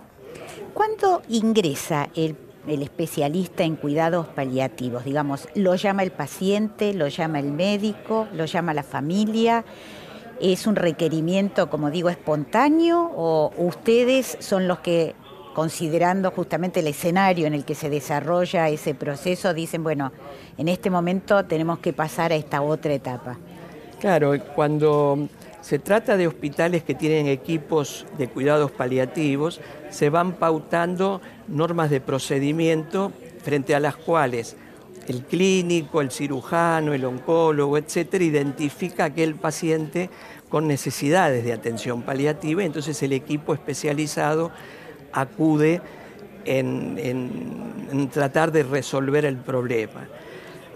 ¿Cuándo 0.75 1.23
ingresa 1.29 2.09
el, 2.15 2.37
el, 2.67 2.83
especialista 2.83 3.65
en 3.65 3.77
cuidados 3.77 4.29
paliativos? 4.29 5.05
Digamos, 5.05 5.49
¿lo 5.55 5.75
llama 5.75 6.03
el 6.03 6.13
paciente, 6.13 6.95
lo 6.95 7.09
llama 7.09 7.41
el 7.41 7.53
médico, 7.53 8.29
lo 8.33 8.45
llama 8.45 8.75
la 8.75 8.83
familia? 8.83 9.65
¿Es 10.41 10.67
un 10.67 10.77
requerimiento, 10.77 11.69
como 11.69 11.91
digo, 11.91 12.11
espontáneo 12.11 13.11
o 13.15 13.53
ustedes 13.57 14.37
son 14.41 14.69
los 14.69 14.79
que, 14.81 15.15
considerando 15.59 16.31
justamente 16.31 16.79
el 16.79 16.87
escenario 16.87 17.49
en 17.49 17.53
el 17.53 17.65
que 17.65 17.75
se 17.75 17.91
desarrolla 17.91 18.69
ese 18.69 18.95
proceso, 18.95 19.53
dicen, 19.53 19.83
bueno, 19.83 20.13
en 20.57 20.69
este 20.69 20.89
momento 20.89 21.47
tenemos 21.47 21.81
que 21.81 21.93
pasar 21.93 22.31
a 22.31 22.37
esta 22.37 22.63
otra 22.63 22.93
etapa? 22.93 23.37
Claro, 23.99 24.35
cuando 24.55 25.29
se 25.61 25.81
trata 25.81 26.17
de 26.17 26.29
hospitales 26.29 26.85
que 26.85 26.95
tienen 26.95 27.27
equipos 27.27 28.07
de 28.19 28.29
cuidados 28.29 28.71
paliativos, 28.71 29.61
se 29.91 30.11
van 30.11 30.35
pautando 30.35 31.21
normas 31.49 31.91
de 31.91 32.01
procedimiento 32.01 33.11
frente 33.43 33.75
a 33.75 33.81
las 33.81 33.97
cuales 33.97 34.57
el 35.09 35.25
clínico, 35.25 36.01
el 36.01 36.13
cirujano, 36.13 36.95
el 36.95 37.05
oncólogo, 37.05 37.79
etcétera, 37.79 38.23
identifica 38.23 39.07
aquel 39.07 39.35
paciente 39.35 40.09
con 40.49 40.69
necesidades 40.69 41.45
de 41.45 41.53
atención 41.53 42.03
paliativa, 42.03 42.63
entonces 42.63 43.03
el 43.03 43.13
equipo 43.13 43.55
especializado 43.55 44.53
acude 45.13 45.81
en, 46.45 46.99
en, 46.99 48.09
tratar 48.09 48.53
de 48.53 48.63
resolver 48.63 49.25
el 49.25 49.37
problema. 49.37 50.09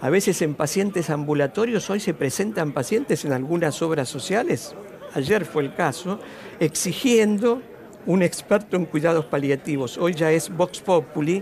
A 0.01 0.09
veces 0.09 0.41
en 0.41 0.55
pacientes 0.55 1.09
ambulatorios, 1.09 1.89
hoy 1.89 1.99
se 1.99 2.13
presentan 2.13 2.73
pacientes 2.73 3.23
en 3.25 3.33
algunas 3.33 3.81
obras 3.81 4.09
sociales, 4.09 4.75
ayer 5.13 5.45
fue 5.45 5.63
el 5.63 5.73
caso, 5.73 6.19
exigiendo 6.59 7.61
un 8.05 8.21
experto 8.21 8.75
en 8.75 8.85
cuidados 8.85 9.25
paliativos. 9.25 9.97
Hoy 9.97 10.13
ya 10.13 10.31
es 10.31 10.49
Vox 10.49 10.81
Populi 10.81 11.41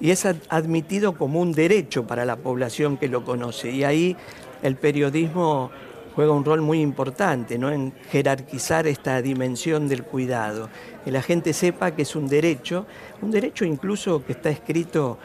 y 0.00 0.10
es 0.10 0.26
admitido 0.48 1.16
como 1.16 1.40
un 1.40 1.52
derecho 1.52 2.06
para 2.06 2.24
la 2.24 2.36
población 2.36 2.96
que 2.96 3.08
lo 3.08 3.24
conoce. 3.24 3.70
Y 3.70 3.84
ahí 3.84 4.16
el 4.62 4.76
periodismo 4.76 5.70
juega 6.14 6.32
un 6.32 6.44
rol 6.44 6.60
muy 6.60 6.80
importante 6.80 7.58
¿no? 7.58 7.70
en 7.70 7.92
jerarquizar 8.10 8.86
esta 8.86 9.20
dimensión 9.22 9.88
del 9.88 10.04
cuidado, 10.04 10.68
que 11.04 11.10
la 11.10 11.22
gente 11.22 11.52
sepa 11.52 11.92
que 11.92 12.02
es 12.02 12.16
un 12.16 12.28
derecho, 12.28 12.86
un 13.22 13.30
derecho 13.30 13.64
incluso 13.64 14.24
que 14.24 14.32
está 14.32 14.50
escrito 14.50 15.18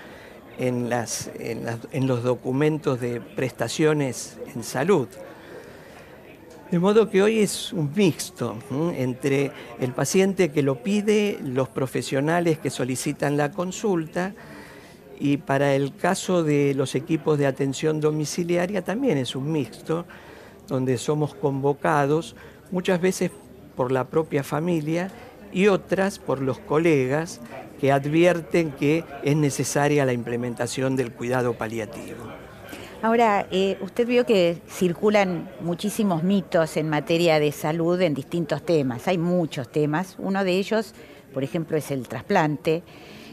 en, 0.58 0.90
las, 0.90 1.30
en, 1.40 1.66
en 1.92 2.08
los 2.08 2.24
documentos 2.24 3.00
de 3.02 3.20
prestaciones 3.22 4.38
en 4.54 4.64
salud. 4.64 5.08
De 6.72 6.80
modo 6.80 7.10
que 7.10 7.22
hoy 7.22 7.40
es 7.40 7.72
un 7.74 7.92
mixto 7.96 8.58
entre 8.98 9.52
el 9.80 9.92
paciente 9.92 10.52
que 10.52 10.64
lo 10.64 10.82
pide, 10.82 11.38
los 11.44 11.70
profesionales 11.70 12.58
que 12.58 12.72
solicitan 12.72 13.38
la 13.38 13.52
consulta, 13.52 14.34
y 15.20 15.38
para 15.38 15.76
el 15.76 15.96
caso 15.96 16.44
de 16.44 16.74
los 16.74 16.96
equipos 16.96 17.38
de 17.38 17.46
atención 17.46 18.02
domiciliaria 18.02 18.84
también 18.84 19.18
es 19.18 19.36
un 19.36 19.52
mixto, 19.52 20.06
donde 20.68 20.98
somos 20.98 21.36
convocados 21.36 22.36
muchas 22.72 23.02
veces 23.02 23.32
por 23.76 23.92
la 23.92 24.06
propia 24.06 24.44
familia 24.44 25.12
y 25.52 25.68
otras 25.68 26.20
por 26.20 26.42
los 26.42 26.60
colegas 26.60 27.40
que 27.80 27.92
advierten 27.92 28.72
que 28.72 29.04
es 29.24 29.36
necesaria 29.36 30.06
la 30.06 30.14
implementación 30.14 30.96
del 30.96 31.12
cuidado 31.12 31.54
paliativo. 31.54 32.24
Ahora, 33.02 33.46
eh, 33.52 33.78
usted 33.82 34.08
vio 34.08 34.26
que 34.26 34.58
circulan 34.68 35.50
muchísimos 35.62 36.24
mitos 36.24 36.76
en 36.78 36.90
materia 36.90 37.40
de 37.40 37.52
salud 37.52 38.02
en 38.02 38.14
distintos 38.14 38.66
temas. 38.66 39.08
Hay 39.08 39.18
muchos 39.18 39.72
temas. 39.72 40.16
Uno 40.18 40.44
de 40.44 40.54
ellos, 40.58 40.96
por 41.34 41.44
ejemplo, 41.44 41.78
es 41.78 41.92
el 41.92 42.08
trasplante. 42.08 42.82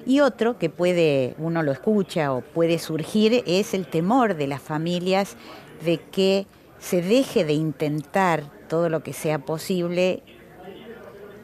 Y 0.04 0.20
otro 0.20 0.58
que 0.58 0.68
puede, 0.68 1.34
uno 1.38 1.62
lo 1.62 1.72
escucha 1.72 2.32
o 2.34 2.42
puede 2.42 2.78
surgir, 2.78 3.44
es 3.46 3.72
el 3.72 3.86
temor 3.86 4.34
de 4.34 4.48
las 4.48 4.60
familias 4.60 5.36
de 5.84 5.98
que 5.98 6.46
se 6.82 7.00
deje 7.00 7.44
de 7.44 7.52
intentar 7.52 8.42
todo 8.68 8.88
lo 8.88 9.04
que 9.04 9.12
sea 9.12 9.38
posible 9.38 10.22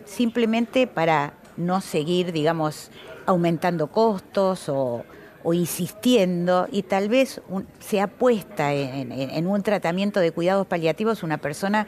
simplemente 0.04 0.88
para 0.88 1.35
no 1.57 1.80
seguir, 1.80 2.33
digamos, 2.33 2.90
aumentando 3.25 3.87
costos 3.87 4.68
o, 4.68 5.04
insistiendo 5.50 6.68
y 6.71 6.83
tal 6.83 7.09
vez 7.09 7.40
se 7.78 8.02
apuesta 8.02 8.75
en, 8.75 9.47
un 9.47 9.62
tratamiento 9.62 10.21
de 10.21 10.30
cuidados 10.30 10.66
paliativos 10.66 11.23
una 11.23 11.38
persona 11.38 11.87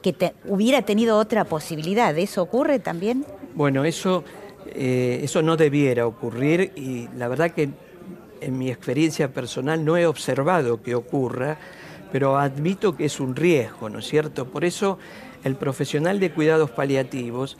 que 0.00 0.32
hubiera 0.44 0.82
tenido 0.82 1.18
otra 1.18 1.44
posibilidad. 1.44 2.16
¿Eso 2.16 2.42
ocurre 2.42 2.78
también? 2.78 3.26
Bueno, 3.56 3.84
eso, 3.84 4.22
eh, 4.66 5.22
eso 5.24 5.42
no 5.42 5.56
debiera 5.56 6.06
ocurrir 6.06 6.70
y 6.76 7.08
la 7.16 7.26
verdad 7.26 7.50
que 7.50 7.70
en 8.40 8.58
mi 8.58 8.70
experiencia 8.70 9.32
personal 9.32 9.84
no 9.84 9.96
he 9.96 10.06
observado 10.06 10.80
que 10.80 10.94
ocurra, 10.94 11.58
pero 12.12 12.38
admito 12.38 12.96
que 12.96 13.06
es 13.06 13.20
un 13.20 13.36
riesgo, 13.36 13.88
¿no 13.88 14.00
es 14.00 14.08
cierto? 14.08 14.46
Por 14.46 14.64
eso 14.64 14.98
el 15.44 15.56
profesional 15.56 16.20
de 16.20 16.32
cuidados 16.32 16.70
paliativos 16.70 17.56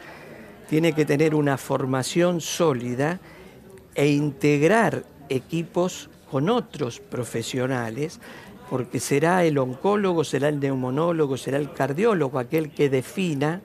tiene 0.69 0.93
que 0.93 1.05
tener 1.05 1.35
una 1.35 1.57
formación 1.57 2.41
sólida 2.41 3.21
e 3.95 4.09
integrar 4.09 5.05
equipos 5.29 6.11
con 6.31 6.49
otros 6.49 7.01
profesionales 7.01 8.21
porque 8.71 9.01
será 9.01 9.45
el 9.45 9.59
oncólogo, 9.59 10.23
será 10.23 10.49
el 10.49 10.61
neumonólogo, 10.61 11.37
será 11.37 11.59
el 11.59 11.73
cardiólogo 11.73 12.39
aquel 12.39 12.71
que 12.71 12.89
defina 12.89 13.63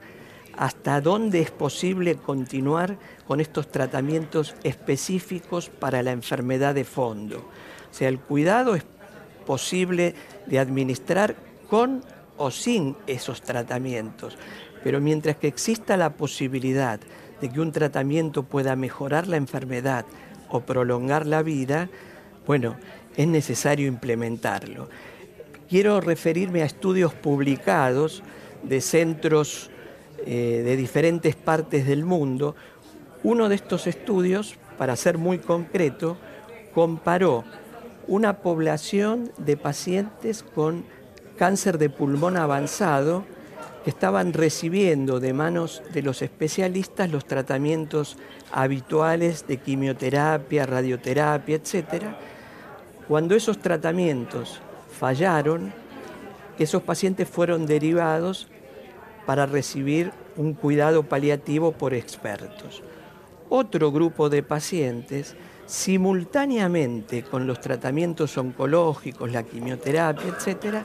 hasta 0.56 1.00
dónde 1.00 1.40
es 1.40 1.52
posible 1.52 2.16
continuar 2.16 2.98
con 3.28 3.40
estos 3.40 3.70
tratamientos 3.70 4.56
específicos 4.64 5.68
para 5.68 6.02
la 6.02 6.10
enfermedad 6.10 6.74
de 6.74 6.84
fondo. 6.84 7.38
O 7.38 7.94
sea, 7.94 8.08
el 8.08 8.18
cuidado 8.18 8.74
posible 9.46 10.14
de 10.46 10.58
administrar 10.58 11.36
con 11.70 12.02
o 12.36 12.50
sin 12.50 12.96
esos 13.06 13.40
tratamientos, 13.40 14.36
pero 14.84 15.00
mientras 15.00 15.36
que 15.36 15.48
exista 15.48 15.96
la 15.96 16.10
posibilidad 16.10 17.00
de 17.40 17.48
que 17.50 17.60
un 17.60 17.72
tratamiento 17.72 18.42
pueda 18.42 18.76
mejorar 18.76 19.26
la 19.26 19.36
enfermedad 19.36 20.04
o 20.48 20.60
prolongar 20.60 21.26
la 21.26 21.42
vida, 21.42 21.88
bueno, 22.46 22.76
es 23.16 23.26
necesario 23.26 23.88
implementarlo. 23.88 24.88
Quiero 25.68 26.00
referirme 26.00 26.62
a 26.62 26.66
estudios 26.66 27.14
publicados 27.14 28.22
de 28.62 28.80
centros 28.80 29.70
eh, 30.24 30.62
de 30.64 30.76
diferentes 30.76 31.34
partes 31.34 31.86
del 31.86 32.04
mundo. 32.04 32.54
Uno 33.22 33.48
de 33.48 33.56
estos 33.56 33.86
estudios, 33.86 34.56
para 34.78 34.94
ser 34.94 35.18
muy 35.18 35.38
concreto, 35.38 36.16
comparó 36.72 37.44
una 38.08 38.38
población 38.38 39.32
de 39.38 39.56
pacientes 39.56 40.42
con 40.42 40.84
cáncer 41.36 41.78
de 41.78 41.90
pulmón 41.90 42.36
avanzado 42.36 43.24
que 43.84 43.90
estaban 43.90 44.32
recibiendo 44.32 45.20
de 45.20 45.32
manos 45.32 45.82
de 45.92 46.02
los 46.02 46.22
especialistas 46.22 47.10
los 47.10 47.24
tratamientos 47.24 48.16
habituales 48.50 49.46
de 49.46 49.58
quimioterapia, 49.58 50.66
radioterapia, 50.66 51.56
etcétera, 51.56 52.18
cuando 53.06 53.36
esos 53.36 53.58
tratamientos 53.58 54.60
fallaron, 54.98 55.72
esos 56.58 56.82
pacientes 56.82 57.28
fueron 57.28 57.66
derivados 57.66 58.48
para 59.26 59.46
recibir 59.46 60.12
un 60.36 60.54
cuidado 60.54 61.04
paliativo 61.04 61.72
por 61.72 61.94
expertos. 61.94 62.82
Otro 63.48 63.92
grupo 63.92 64.28
de 64.28 64.42
pacientes, 64.42 65.36
simultáneamente 65.66 67.22
con 67.22 67.46
los 67.46 67.60
tratamientos 67.60 68.36
oncológicos, 68.38 69.32
la 69.32 69.42
quimioterapia, 69.42 70.28
etc., 70.28 70.84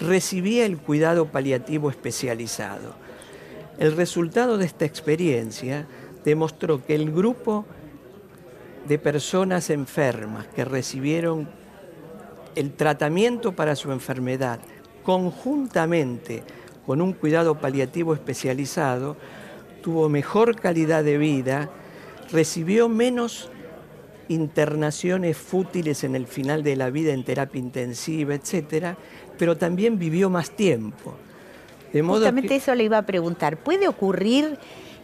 recibía 0.00 0.64
el 0.64 0.78
cuidado 0.78 1.26
paliativo 1.26 1.90
especializado. 1.90 2.94
El 3.78 3.96
resultado 3.96 4.58
de 4.58 4.66
esta 4.66 4.84
experiencia 4.84 5.86
demostró 6.24 6.84
que 6.84 6.94
el 6.94 7.10
grupo 7.12 7.66
de 8.86 8.98
personas 8.98 9.70
enfermas 9.70 10.46
que 10.48 10.64
recibieron 10.64 11.48
el 12.54 12.72
tratamiento 12.72 13.52
para 13.52 13.76
su 13.76 13.92
enfermedad 13.92 14.60
conjuntamente 15.02 16.42
con 16.86 17.00
un 17.00 17.12
cuidado 17.12 17.58
paliativo 17.58 18.14
especializado, 18.14 19.16
tuvo 19.82 20.08
mejor 20.08 20.56
calidad 20.56 21.04
de 21.04 21.18
vida, 21.18 21.70
recibió 22.30 22.88
menos 22.88 23.50
internaciones 24.28 25.36
fútiles 25.36 26.04
en 26.04 26.14
el 26.14 26.26
final 26.26 26.62
de 26.62 26.76
la 26.76 26.90
vida 26.90 27.12
en 27.12 27.24
terapia 27.24 27.58
intensiva, 27.58 28.34
etcétera, 28.34 28.96
pero 29.38 29.56
también 29.56 29.98
vivió 29.98 30.30
más 30.30 30.50
tiempo. 30.50 31.14
De 31.92 32.02
modo 32.02 32.20
Justamente 32.20 32.56
eso 32.56 32.74
le 32.74 32.84
iba 32.84 32.98
a 32.98 33.06
preguntar. 33.06 33.58
¿Puede 33.58 33.88
ocurrir 33.88 34.58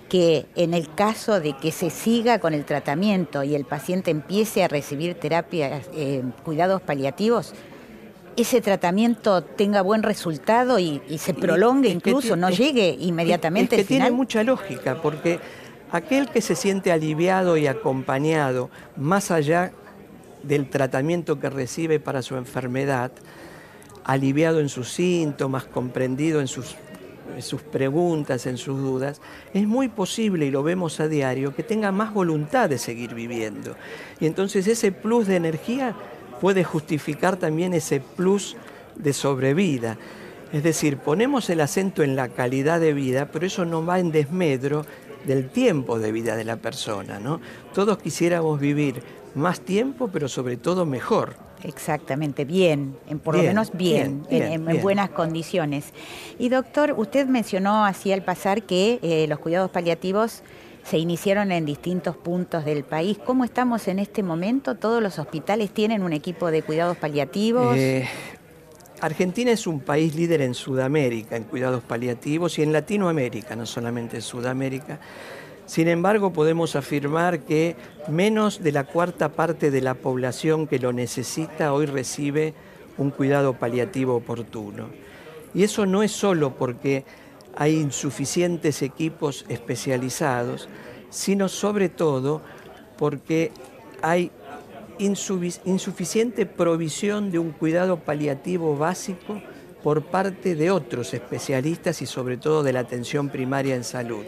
que 0.09 0.47
en 0.57 0.75
el 0.75 0.93
caso 0.95 1.41
de 1.41 1.55
que 1.57 1.71
se 1.71 1.91
siga 1.91 2.39
con 2.39 2.55
el 2.55 2.65
tratamiento 2.65 3.45
y 3.45 3.55
el 3.55 3.65
paciente 3.65 4.11
empiece 4.11 4.65
a 4.65 4.69
recibir 4.69 5.15
terapia, 5.15 5.83
eh, 5.95 6.23
cuidados 6.45 6.81
paliativos, 6.81 7.55
ese 8.37 8.61
tratamiento 8.61 9.43
tenga 9.43 9.83
buen 9.83 10.03
resultado 10.03 10.79
y, 10.79 11.01
se 11.19 11.35
prolongue 11.35 11.89
incluso, 11.89 12.37
no 12.37 12.51
llegue 12.51 12.97
inmediatamente 12.99 13.77
es 13.77 13.83
que 13.83 13.89
tiene 13.89 14.11
mucha 14.13 14.45
lógica, 14.45 15.03
porque 15.03 15.41
aquel 15.93 16.29
que 16.29 16.41
se 16.41 16.55
siente 16.55 16.93
aliviado 16.93 17.57
y 17.57 17.67
acompañado 17.67 18.71
más 18.97 19.31
allá 19.31 19.73
del 20.43 20.69
tratamiento 20.69 21.41
que 21.41 21.51
recibe 21.51 22.01
para 22.01 22.23
su 22.23 22.37
enfermedad, 22.37 23.11
aliviado 24.05 24.61
en 24.61 24.69
sus 24.69 24.91
síntomas, 24.91 25.65
comprendido 25.65 26.41
en 26.41 26.49
sus 26.49 26.77
preguntas, 27.71 28.47
en 28.47 28.57
sus 28.57 28.79
dudas, 28.79 29.21
es 29.53 29.67
muy 29.67 29.89
posible, 29.89 30.47
y 30.47 30.51
lo 30.51 30.63
vemos 30.63 31.01
a 31.01 31.09
diario, 31.09 31.55
que 31.55 31.63
tenga 31.63 31.93
más 31.93 32.15
voluntad 32.15 32.69
de 32.69 32.79
seguir 32.79 33.15
viviendo. 33.15 33.77
Y 34.21 34.27
entonces 34.27 34.67
ese 34.67 34.93
plus 34.93 35.27
de 35.27 35.37
energía 35.37 35.95
puede 36.41 36.65
justificar 36.65 37.37
también 37.37 37.75
ese 37.75 38.01
plus 38.01 38.57
de 38.97 39.13
sobrevida. 39.13 39.99
Es 40.53 40.63
decir, 40.63 40.97
ponemos 40.97 41.51
el 41.51 41.61
acento 41.61 42.03
en 42.03 42.17
la 42.17 42.29
calidad 42.29 42.81
de 42.81 42.95
vida, 42.95 43.29
pero 43.31 43.47
eso 43.47 43.67
no 43.67 43.85
va 43.85 43.99
en 43.99 44.13
desmedro 44.13 44.87
del 45.29 45.51
tiempo 45.51 45.99
de 45.99 46.11
vida 46.11 46.35
de 46.35 46.45
la 46.45 46.57
persona. 46.57 47.21
¿no? 47.21 47.41
Todos 47.75 47.99
quisiéramos 47.99 48.59
vivir 48.59 49.03
más 49.35 49.61
tiempo, 49.61 50.09
pero 50.09 50.27
sobre 50.27 50.57
todo 50.57 50.87
mejor. 50.87 51.37
Exactamente, 51.63 52.45
bien, 52.45 52.97
en, 53.09 53.19
por 53.19 53.37
lo 53.37 53.43
menos 53.43 53.73
bien, 53.73 54.25
en, 54.31 54.81
buenas 54.81 55.11
condiciones. 55.11 55.93
Y 56.39 56.49
doctor, 56.49 56.95
usted 56.97 57.27
mencionó 57.27 57.85
así 57.85 58.13
al 58.13 58.23
pasar 58.23 58.63
que 58.63 59.01
eh, 59.03 59.27
los 59.29 59.41
cuidados 59.41 59.71
paliativos 59.71 60.43
se 60.85 60.99
iniciaron 60.99 61.51
en 61.51 61.67
distintos 61.67 62.17
puntos 62.17 62.65
del 62.65 62.85
país. 62.85 63.19
¿Cómo 63.19 63.45
estamos 63.45 63.89
en 63.89 63.99
este 63.99 64.23
momento? 64.23 64.77
¿Todos 64.77 65.03
los 65.03 65.19
hospitales 65.19 65.71
tienen 65.71 66.03
un 66.03 66.13
equipo 66.13 66.51
de 66.51 66.63
cuidados 66.63 66.97
paliativos? 66.97 67.77
Eh, 67.77 68.09
Argentina 69.01 69.53
es 69.53 69.67
un 69.67 69.81
país 69.81 70.15
líder 70.17 70.41
en 70.43 70.55
Sudamérica 70.55 71.37
en 71.37 71.45
cuidados 71.45 71.85
paliativos 71.85 72.59
y 72.59 72.63
en 72.63 72.73
Latinoamérica, 72.73 73.55
no 73.55 73.65
solamente 73.65 74.17
en 74.17 74.23
Sudamérica. 74.23 74.99
Sin 75.67 75.87
embargo, 75.87 76.33
podemos 76.33 76.75
afirmar 76.77 77.41
que 77.41 77.77
menos 78.09 78.63
de 78.63 78.73
la 78.73 78.85
cuarta 78.85 79.29
parte 79.29 79.71
de 79.71 79.83
la 79.83 79.95
población 79.95 80.67
que 80.67 80.79
lo 80.79 80.93
necesita 80.93 81.73
hoy 81.73 81.87
recibe 81.87 82.55
un 82.97 83.11
cuidado 83.11 83.55
paliativo 83.55 84.17
oportuno. 84.17 84.89
Y 85.55 85.63
eso 85.63 85.87
no 85.87 86.03
es 86.03 86.11
solo 86.11 86.57
porque 86.57 87.05
hay 87.55 87.77
insuficientes 87.77 88.83
equipos 88.83 89.45
especializados, 89.49 90.69
sino 91.11 91.49
sobre 91.49 91.89
todo 91.89 92.43
porque 92.97 93.53
hay 94.03 94.31
insuficiente 94.99 96.47
provisión 96.47 97.31
de 97.31 97.39
un 97.39 97.53
cuidado 97.53 97.99
paliativo 98.01 98.77
básico 98.77 99.41
por 99.83 100.03
parte 100.03 100.55
de 100.55 100.71
otros 100.71 101.15
especialistas 101.15 102.03
y 102.03 102.07
sobre 102.07 102.37
todo 102.37 102.63
de 102.63 102.73
la 102.73 102.81
atención 102.81 103.29
primaria 103.29 103.75
en 103.75 103.85
salud. 103.85 104.25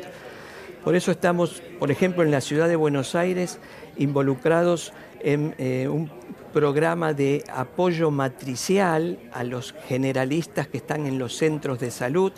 Por 0.85 0.95
eso 0.95 1.11
estamos, 1.11 1.63
por 1.79 1.91
ejemplo, 1.91 2.23
en 2.23 2.31
la 2.31 2.41
ciudad 2.41 2.69
de 2.69 2.77
Buenos 2.77 3.15
Aires 3.15 3.59
involucrados 3.99 4.93
en 5.21 5.55
eh, 5.59 5.89
un 5.89 6.11
programa 6.53 7.13
de 7.13 7.45
apoyo 7.53 8.11
matricial 8.11 9.19
a 9.33 9.45
los 9.45 9.75
generalistas 9.87 10.69
que 10.69 10.79
están 10.79 11.07
en 11.07 11.19
los 11.19 11.37
centros 11.37 11.79
de 11.81 11.91
salud 11.91 12.33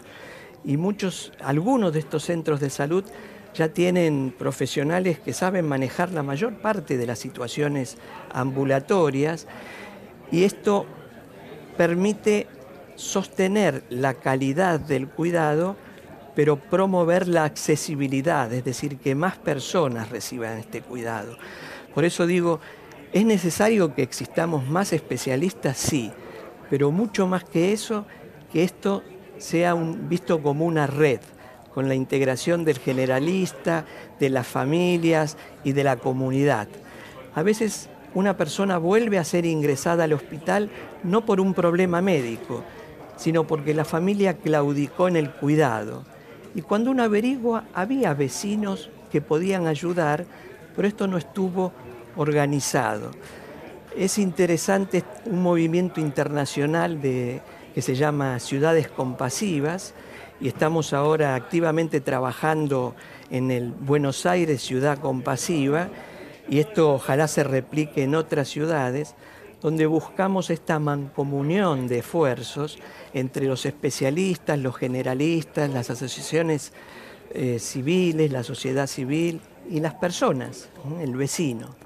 y 0.64 0.76
muchos, 0.76 1.32
algunos 1.40 1.92
de 1.92 2.00
estos 2.00 2.24
centros 2.24 2.60
de 2.60 2.70
salud 2.70 3.04
ya 3.54 3.68
tienen 3.68 4.34
profesionales 4.36 5.18
que 5.18 5.32
saben 5.32 5.66
manejar 5.66 6.10
la 6.10 6.22
mayor 6.22 6.54
parte 6.60 6.96
de 6.96 7.06
las 7.06 7.18
situaciones 7.18 7.96
ambulatorias 8.32 9.46
y 10.30 10.44
esto 10.44 10.86
permite 11.76 12.46
sostener 12.96 13.84
la 13.90 14.14
calidad 14.14 14.80
del 14.80 15.08
cuidado 15.08 15.76
pero 16.34 16.56
promover 16.56 17.28
la 17.28 17.44
accesibilidad, 17.44 18.52
es 18.52 18.64
decir, 18.64 18.98
que 18.98 19.14
más 19.14 19.36
personas 19.36 20.08
reciban 20.08 20.58
este 20.58 20.80
cuidado. 20.80 21.36
Por 21.94 22.04
eso 22.04 22.26
digo, 22.26 22.60
¿es 23.12 23.24
necesario 23.24 23.94
que 23.94 24.02
existamos 24.02 24.66
más 24.66 24.92
especialistas? 24.92 25.76
Sí, 25.76 26.10
pero 26.70 26.90
mucho 26.90 27.26
más 27.26 27.44
que 27.44 27.72
eso, 27.72 28.06
que 28.50 28.64
esto 28.64 29.02
sea 29.36 29.74
visto 29.74 30.42
como 30.42 30.64
una 30.64 30.86
red, 30.86 31.20
con 31.74 31.88
la 31.88 31.94
integración 31.94 32.64
del 32.64 32.78
generalista, 32.78 33.84
de 34.20 34.30
las 34.30 34.46
familias 34.46 35.36
y 35.64 35.72
de 35.72 35.84
la 35.84 35.96
comunidad. 35.96 36.68
A 37.34 37.42
veces 37.42 37.88
una 38.14 38.36
persona 38.36 38.78
vuelve 38.78 39.18
a 39.18 39.24
ser 39.24 39.46
ingresada 39.46 40.04
al 40.04 40.12
hospital 40.12 40.70
no 41.02 41.24
por 41.24 41.40
un 41.40 41.54
problema 41.54 42.02
médico, 42.02 42.62
sino 43.16 43.46
porque 43.46 43.74
la 43.74 43.84
familia 43.84 44.34
claudicó 44.34 45.08
en 45.08 45.16
el 45.16 45.30
cuidado. 45.30 46.04
Y 46.54 46.62
cuando 46.62 46.90
uno 46.90 47.02
averigua, 47.02 47.64
había 47.72 48.12
vecinos 48.12 48.90
que 49.10 49.22
podían 49.22 49.66
ayudar, 49.66 50.26
pero 50.76 50.86
esto 50.86 51.06
no 51.06 51.16
estuvo 51.16 51.72
organizado. 52.16 53.10
Es 53.96 54.18
interesante 54.18 55.04
un 55.26 55.42
movimiento 55.42 56.00
internacional 56.00 57.00
de, 57.00 57.40
que 57.74 57.82
se 57.82 57.94
llama 57.94 58.38
Ciudades 58.38 58.88
Compasivas 58.88 59.94
y 60.42 60.48
estamos 60.48 60.92
ahora 60.92 61.36
activamente 61.36 62.00
trabajando 62.00 62.96
en 63.30 63.52
el 63.52 63.70
Buenos 63.70 64.26
Aires 64.26 64.60
Ciudad 64.60 64.98
Compasiva 64.98 65.88
y 66.48 66.58
esto 66.58 66.94
ojalá 66.94 67.28
se 67.28 67.44
replique 67.44 68.02
en 68.02 68.16
otras 68.16 68.48
ciudades 68.48 69.14
donde 69.60 69.86
buscamos 69.86 70.50
esta 70.50 70.80
mancomunión 70.80 71.86
de 71.86 72.00
esfuerzos 72.00 72.78
entre 73.14 73.46
los 73.46 73.64
especialistas, 73.64 74.58
los 74.58 74.74
generalistas, 74.74 75.70
las 75.70 75.90
asociaciones 75.90 76.72
eh, 77.32 77.60
civiles, 77.60 78.32
la 78.32 78.42
sociedad 78.42 78.88
civil 78.88 79.40
y 79.70 79.78
las 79.78 79.94
personas, 79.94 80.68
el 81.00 81.14
vecino. 81.14 81.76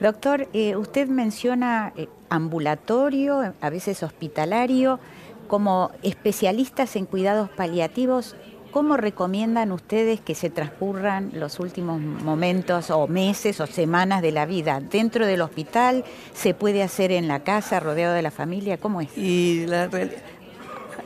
Doctor, 0.00 0.48
eh, 0.52 0.76
usted 0.76 1.08
menciona 1.08 1.94
eh, 1.96 2.08
ambulatorio, 2.28 3.54
a 3.58 3.70
veces 3.70 4.02
hospitalario, 4.02 5.00
como 5.46 5.90
especialistas 6.02 6.96
en 6.96 7.06
cuidados 7.06 7.48
paliativos. 7.50 8.36
¿Cómo 8.70 8.96
recomiendan 8.96 9.72
ustedes 9.72 10.20
que 10.20 10.34
se 10.34 10.50
transcurran 10.50 11.30
los 11.32 11.60
últimos 11.60 12.00
momentos 12.00 12.90
o 12.90 13.06
meses 13.06 13.60
o 13.60 13.66
semanas 13.66 14.20
de 14.20 14.32
la 14.32 14.44
vida? 14.44 14.80
¿Dentro 14.80 15.26
del 15.26 15.40
hospital? 15.40 16.04
¿Se 16.34 16.52
puede 16.52 16.82
hacer 16.82 17.10
en 17.10 17.26
la 17.26 17.42
casa, 17.42 17.80
rodeado 17.80 18.14
de 18.14 18.22
la 18.22 18.30
familia? 18.30 18.76
¿Cómo 18.76 19.00
es? 19.00 19.16
Y 19.16 19.66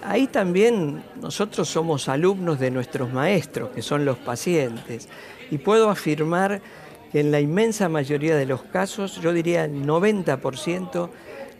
ahí 0.02 0.26
también 0.26 1.02
nosotros 1.20 1.68
somos 1.68 2.08
alumnos 2.08 2.58
de 2.58 2.70
nuestros 2.70 3.12
maestros, 3.12 3.70
que 3.70 3.82
son 3.82 4.04
los 4.04 4.18
pacientes. 4.18 5.08
Y 5.50 5.58
puedo 5.58 5.90
afirmar 5.90 6.60
que 7.12 7.20
en 7.20 7.30
la 7.30 7.40
inmensa 7.40 7.88
mayoría 7.88 8.36
de 8.36 8.46
los 8.46 8.62
casos, 8.62 9.20
yo 9.20 9.32
diría 9.32 9.64
el 9.64 9.84
90%, 9.86 11.10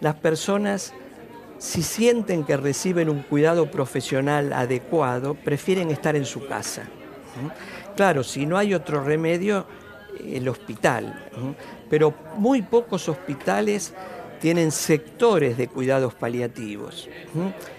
las 0.01 0.15
personas 0.17 0.93
si 1.61 1.83
sienten 1.83 2.45
que 2.45 2.57
reciben 2.57 3.11
un 3.11 3.23
cuidado 3.23 3.71
profesional 3.71 4.55
adecuado, 4.55 5.35
prefieren 5.35 5.91
estar 5.91 6.17
en 6.17 6.25
su 6.25 6.47
casa. 6.47 6.85
Claro, 7.95 8.25
si 8.25 8.47
no 8.47 8.57
hay 8.57 8.73
otro 8.73 9.05
remedio, 9.05 9.67
el 10.25 10.49
hospital. 10.49 11.29
Pero 11.91 12.15
muy 12.37 12.63
pocos 12.63 13.11
hospitales 13.11 13.93
tienen 14.41 14.71
sectores 14.71 15.59
de 15.59 15.69
cuidados 15.69 16.15
paliativos. 16.15 17.11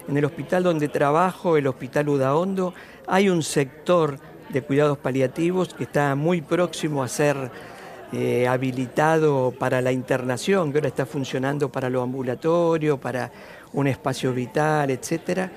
En 0.08 0.16
el 0.16 0.26
hospital 0.26 0.62
donde 0.62 0.88
trabajo, 0.88 1.58
el 1.58 1.66
Hospital 1.66 2.08
Udaondo, 2.10 2.76
hay 3.08 3.30
un 3.30 3.42
sector 3.42 4.20
de 4.50 4.62
cuidados 4.62 5.00
paliativos 5.00 5.74
que 5.74 5.86
está 5.86 6.14
muy 6.14 6.42
próximo 6.42 7.02
a 7.02 7.08
ser 7.08 7.50
eh, 8.14 8.46
habilitado 8.48 9.54
para 9.58 9.82
la 9.82 9.92
internación, 9.92 10.72
que 10.72 10.80
ahora 10.80 10.90
está 10.90 11.06
funcionando 11.06 11.70
para 11.70 11.90
lo 11.90 12.02
ambulatorio, 12.02 13.00
para 13.00 13.32
un 13.74 13.88
espacio 13.88 14.34
vital, 14.34 14.90
etc. 14.90 15.50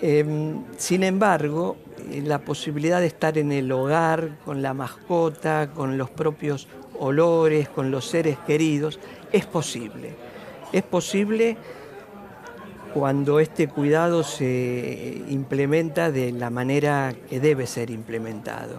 Em, 0.00 0.64
sin 0.76 1.04
embargo, 1.04 1.76
la 2.24 2.38
posibilidad 2.38 3.00
de 3.00 3.06
estar 3.06 3.36
en 3.38 3.52
el 3.52 3.70
hogar, 3.70 4.38
con 4.44 4.62
la 4.62 4.74
mascota, 4.74 5.70
con 5.74 5.98
los 5.98 6.10
propios 6.10 6.68
olores, 6.98 7.68
con 7.68 7.90
los 7.90 8.06
seres 8.06 8.38
queridos, 8.46 8.98
es 9.32 9.46
posible. 9.46 10.14
Es 10.72 10.82
posible 10.82 11.56
cuando 12.94 13.40
este 13.40 13.68
cuidado 13.68 14.22
se 14.22 15.22
implementa 15.28 16.10
de 16.10 16.32
la 16.32 16.50
manera 16.50 17.14
que 17.28 17.40
debe 17.40 17.66
ser 17.66 17.90
implementado. 17.90 18.76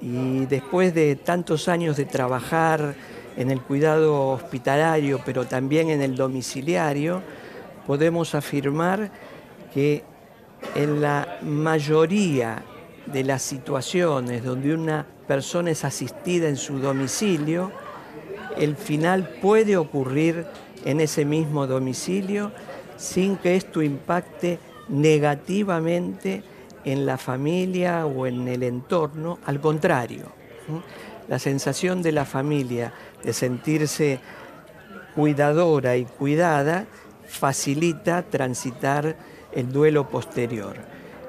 Y 0.00 0.46
después 0.46 0.94
de 0.94 1.16
tantos 1.16 1.68
años 1.68 1.96
de 1.96 2.04
trabajar 2.04 2.94
en 3.36 3.50
el 3.50 3.60
cuidado 3.60 4.30
hospitalario, 4.30 5.20
pero 5.24 5.46
también 5.46 5.90
en 5.90 6.02
el 6.02 6.14
domiciliario, 6.14 7.22
podemos 7.86 8.34
afirmar 8.34 9.10
que 9.72 10.04
en 10.74 11.00
la 11.00 11.38
mayoría 11.42 12.62
de 13.06 13.24
las 13.24 13.42
situaciones 13.42 14.44
donde 14.44 14.74
una 14.74 15.06
persona 15.26 15.70
es 15.70 15.84
asistida 15.84 16.48
en 16.48 16.56
su 16.56 16.78
domicilio, 16.78 17.72
el 18.56 18.76
final 18.76 19.28
puede 19.42 19.76
ocurrir 19.76 20.46
en 20.84 21.00
ese 21.00 21.24
mismo 21.24 21.66
domicilio 21.66 22.52
sin 22.96 23.36
que 23.36 23.56
esto 23.56 23.82
impacte 23.82 24.58
negativamente 24.88 26.42
en 26.84 27.06
la 27.06 27.18
familia 27.18 28.06
o 28.06 28.26
en 28.26 28.46
el 28.48 28.62
entorno, 28.62 29.38
al 29.46 29.60
contrario, 29.60 30.26
la 31.28 31.38
sensación 31.38 32.02
de 32.02 32.12
la 32.12 32.24
familia 32.24 32.92
de 33.22 33.32
sentirse 33.32 34.20
cuidadora 35.14 35.96
y 35.96 36.04
cuidada 36.04 36.86
facilita 37.38 38.22
transitar 38.22 39.16
el 39.52 39.72
duelo 39.72 40.08
posterior. 40.08 40.76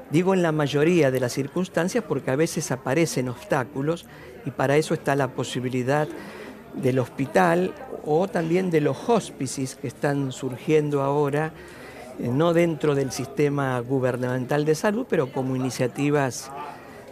Digo 0.10 0.34
en 0.34 0.44
la 0.44 0.52
mayoría 0.52 1.12
de 1.12 1.20
las 1.20 1.34
circunstancias 1.34 2.04
porque 2.08 2.32
a 2.32 2.36
veces 2.36 2.72
aparecen 2.72 3.30
obstáculos 3.30 4.06
y 4.46 4.52
para 4.52 4.78
eso 4.78 4.94
está 4.94 5.15
la 5.15 5.30
posibilidad 5.30 6.08
del 6.76 7.00
hospital 7.00 7.74
o 8.06 8.28
también 8.28 8.70
de 8.70 8.82
los 8.82 9.10
hospices 9.10 9.76
que 9.76 9.88
están 9.88 10.32
surgiendo 10.32 11.02
ahora, 11.02 11.54
eh, 12.20 12.28
no 12.28 12.54
dentro 12.54 12.96
del 12.96 13.12
sistema 13.12 13.80
gubernamental 13.80 14.65
de 14.65 14.76
salud, 14.76 15.08
pero 15.10 15.32
como 15.32 15.56
iniciativas 15.56 16.52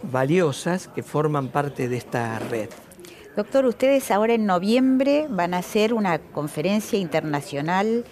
valiosas 0.02 0.88
que 0.88 1.02
forman 1.02 1.48
parte 1.48 1.88
de 1.88 1.96
esta 1.96 2.38
red. 2.38 2.68
Doctor, 3.36 3.64
ustedes 3.64 4.12
ahora 4.12 4.34
en 4.34 4.46
noviembre 4.46 5.26
van 5.28 5.54
a 5.54 5.58
hacer 5.58 5.92
una 5.92 6.20
conferencia 6.20 6.98
internacional 6.98 8.04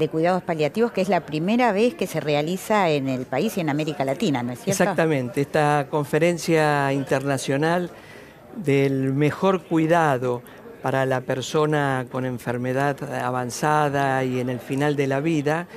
de 0.00 0.08
cuidados 0.08 0.42
paliativos, 0.42 0.90
que 0.90 1.00
es 1.00 1.08
la 1.08 1.20
primera 1.20 1.70
vez 1.70 1.94
que 1.94 2.08
se 2.08 2.18
realiza 2.18 2.90
en 2.90 3.08
el 3.08 3.26
país 3.26 3.56
y 3.56 3.60
en 3.60 3.68
América 3.68 4.04
Latina, 4.04 4.42
¿no 4.42 4.52
es 4.52 4.58
cierto? 4.58 4.82
Exactamente, 4.82 5.40
esta 5.42 5.86
conferencia 5.88 6.92
internacional 6.92 7.90
del 8.56 9.12
mejor 9.12 9.62
cuidado 9.62 10.42
para 10.82 11.06
la 11.06 11.20
persona 11.20 12.06
con 12.10 12.24
enfermedad 12.24 12.96
avanzada 13.22 14.24
y 14.24 14.40
en 14.40 14.48
el 14.48 14.58
final 14.58 14.96
de 14.96 15.06
la 15.06 15.20
vida, 15.20 15.68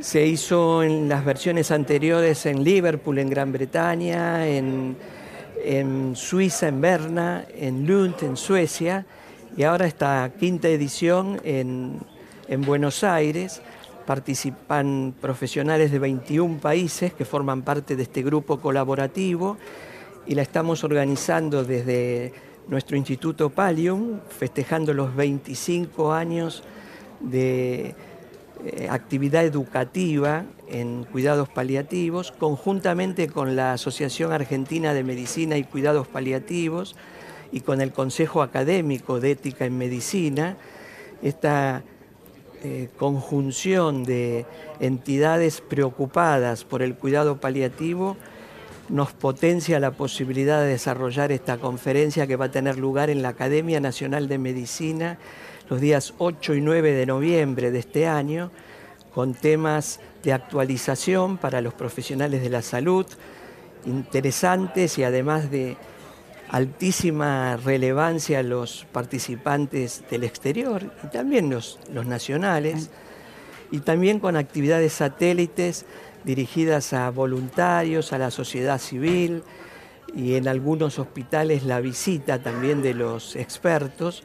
se 0.00 0.26
hizo 0.26 0.82
en 0.82 1.08
las 1.08 1.24
versiones 1.24 1.70
anteriores 1.70 2.44
en 2.46 2.64
Liverpool, 2.64 3.18
en 3.18 3.30
Gran 3.30 3.52
Bretaña, 3.52 4.46
en, 4.48 4.96
en 5.64 6.16
Suiza, 6.16 6.68
en 6.68 6.80
Berna, 6.80 7.44
en 7.56 7.86
Lund, 7.86 8.16
en 8.22 8.36
Suecia, 8.36 9.06
y 9.56 9.62
ahora 9.62 9.86
esta 9.86 10.28
quinta 10.38 10.68
edición 10.68 11.40
en 11.44 12.00
en 12.52 12.60
Buenos 12.60 13.02
Aires. 13.02 13.62
Participan 14.06 15.14
profesionales 15.20 15.90
de 15.90 15.98
21 15.98 16.58
países 16.58 17.14
que 17.14 17.24
forman 17.24 17.62
parte 17.62 17.96
de 17.96 18.02
este 18.02 18.22
grupo 18.22 18.60
colaborativo 18.60 19.56
y 20.26 20.34
la 20.34 20.42
estamos 20.42 20.84
organizando 20.84 21.64
desde 21.64 22.32
nuestro 22.68 22.96
Instituto 22.96 23.50
Palium, 23.50 24.20
festejando 24.28 24.92
los 24.92 25.16
25 25.16 26.12
años 26.12 26.62
de 27.20 27.94
eh, 28.64 28.88
actividad 28.90 29.44
educativa 29.44 30.44
en 30.68 31.04
cuidados 31.04 31.48
paliativos, 31.48 32.32
conjuntamente 32.32 33.28
con 33.28 33.56
la 33.56 33.72
Asociación 33.72 34.30
Argentina 34.30 34.92
de 34.92 35.04
Medicina 35.04 35.56
y 35.56 35.64
Cuidados 35.64 36.06
Paliativos 36.06 36.96
y 37.50 37.60
con 37.60 37.80
el 37.80 37.92
Consejo 37.92 38.42
Académico 38.42 39.20
de 39.20 39.32
Ética 39.32 39.64
en 39.64 39.78
Medicina. 39.78 40.56
Esta 41.22 41.82
eh, 42.64 42.88
conjunción 42.96 44.04
de 44.04 44.46
entidades 44.78 45.60
preocupadas 45.60 46.64
por 46.64 46.82
el 46.82 46.94
cuidado 46.94 47.40
paliativo 47.40 48.16
nos 48.88 49.12
potencia 49.12 49.80
la 49.80 49.90
posibilidad 49.90 50.60
de 50.60 50.68
desarrollar 50.68 51.32
esta 51.32 51.58
conferencia 51.58 52.26
que 52.26 52.36
va 52.36 52.44
a 52.44 52.50
tener 52.50 52.78
lugar 52.78 53.10
en 53.10 53.22
la 53.22 53.30
Academia 53.30 53.80
Nacional 53.80 54.28
de 54.28 54.38
Medicina 54.38 55.18
los 55.68 55.80
días 55.80 56.14
8 56.18 56.54
y 56.54 56.60
9 56.60 56.92
de 56.92 57.06
noviembre 57.06 57.70
de 57.70 57.78
este 57.78 58.06
año, 58.06 58.50
con 59.14 59.34
temas 59.34 60.00
de 60.22 60.32
actualización 60.32 61.38
para 61.38 61.60
los 61.62 61.74
profesionales 61.74 62.42
de 62.42 62.50
la 62.50 62.62
salud, 62.62 63.06
interesantes 63.86 64.98
y 64.98 65.04
además 65.04 65.50
de 65.50 65.76
altísima 66.52 67.56
relevancia 67.56 68.40
a 68.40 68.42
los 68.42 68.86
participantes 68.92 70.04
del 70.10 70.22
exterior 70.22 70.92
y 71.02 71.06
también 71.08 71.48
los, 71.48 71.80
los 71.92 72.06
nacionales, 72.06 72.90
y 73.70 73.80
también 73.80 74.20
con 74.20 74.36
actividades 74.36 74.92
satélites 74.92 75.86
dirigidas 76.24 76.92
a 76.92 77.10
voluntarios, 77.10 78.12
a 78.12 78.18
la 78.18 78.30
sociedad 78.30 78.78
civil 78.78 79.42
y 80.14 80.34
en 80.34 80.46
algunos 80.46 80.98
hospitales 80.98 81.64
la 81.64 81.80
visita 81.80 82.42
también 82.42 82.82
de 82.82 82.92
los 82.92 83.34
expertos 83.34 84.22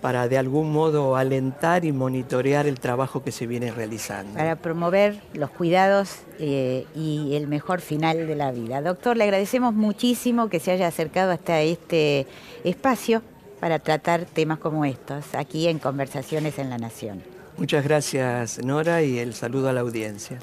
para 0.00 0.28
de 0.28 0.38
algún 0.38 0.72
modo 0.72 1.16
alentar 1.16 1.84
y 1.84 1.92
monitorear 1.92 2.66
el 2.66 2.80
trabajo 2.80 3.22
que 3.22 3.32
se 3.32 3.46
viene 3.46 3.70
realizando. 3.70 4.34
Para 4.34 4.56
promover 4.56 5.20
los 5.34 5.50
cuidados 5.50 6.16
eh, 6.38 6.86
y 6.94 7.34
el 7.34 7.46
mejor 7.48 7.80
final 7.80 8.26
de 8.26 8.34
la 8.34 8.52
vida. 8.52 8.80
Doctor, 8.82 9.16
le 9.16 9.24
agradecemos 9.24 9.74
muchísimo 9.74 10.48
que 10.48 10.60
se 10.60 10.72
haya 10.72 10.86
acercado 10.86 11.32
hasta 11.32 11.60
este 11.60 12.26
espacio 12.64 13.22
para 13.60 13.78
tratar 13.78 14.24
temas 14.24 14.58
como 14.58 14.84
estos, 14.84 15.34
aquí 15.34 15.68
en 15.68 15.78
Conversaciones 15.78 16.58
en 16.58 16.70
la 16.70 16.78
Nación. 16.78 17.22
Muchas 17.56 17.82
gracias, 17.82 18.62
Nora, 18.64 19.02
y 19.02 19.18
el 19.18 19.34
saludo 19.34 19.68
a 19.68 19.72
la 19.72 19.80
audiencia. 19.80 20.38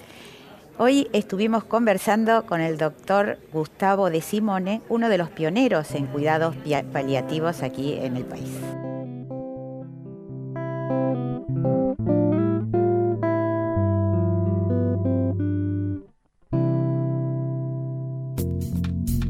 Hoy 0.78 1.08
estuvimos 1.14 1.64
conversando 1.64 2.46
con 2.46 2.60
el 2.60 2.78
doctor 2.78 3.40
Gustavo 3.54 4.10
de 4.10 4.20
Simone, 4.20 4.82
uno 4.90 5.08
de 5.08 5.18
los 5.18 5.30
pioneros 5.30 5.92
en 5.92 6.08
cuidados 6.08 6.54
paliativos 6.92 7.64
aquí 7.64 7.94
en 7.94 8.18
el 8.18 8.26
país. 8.26 8.52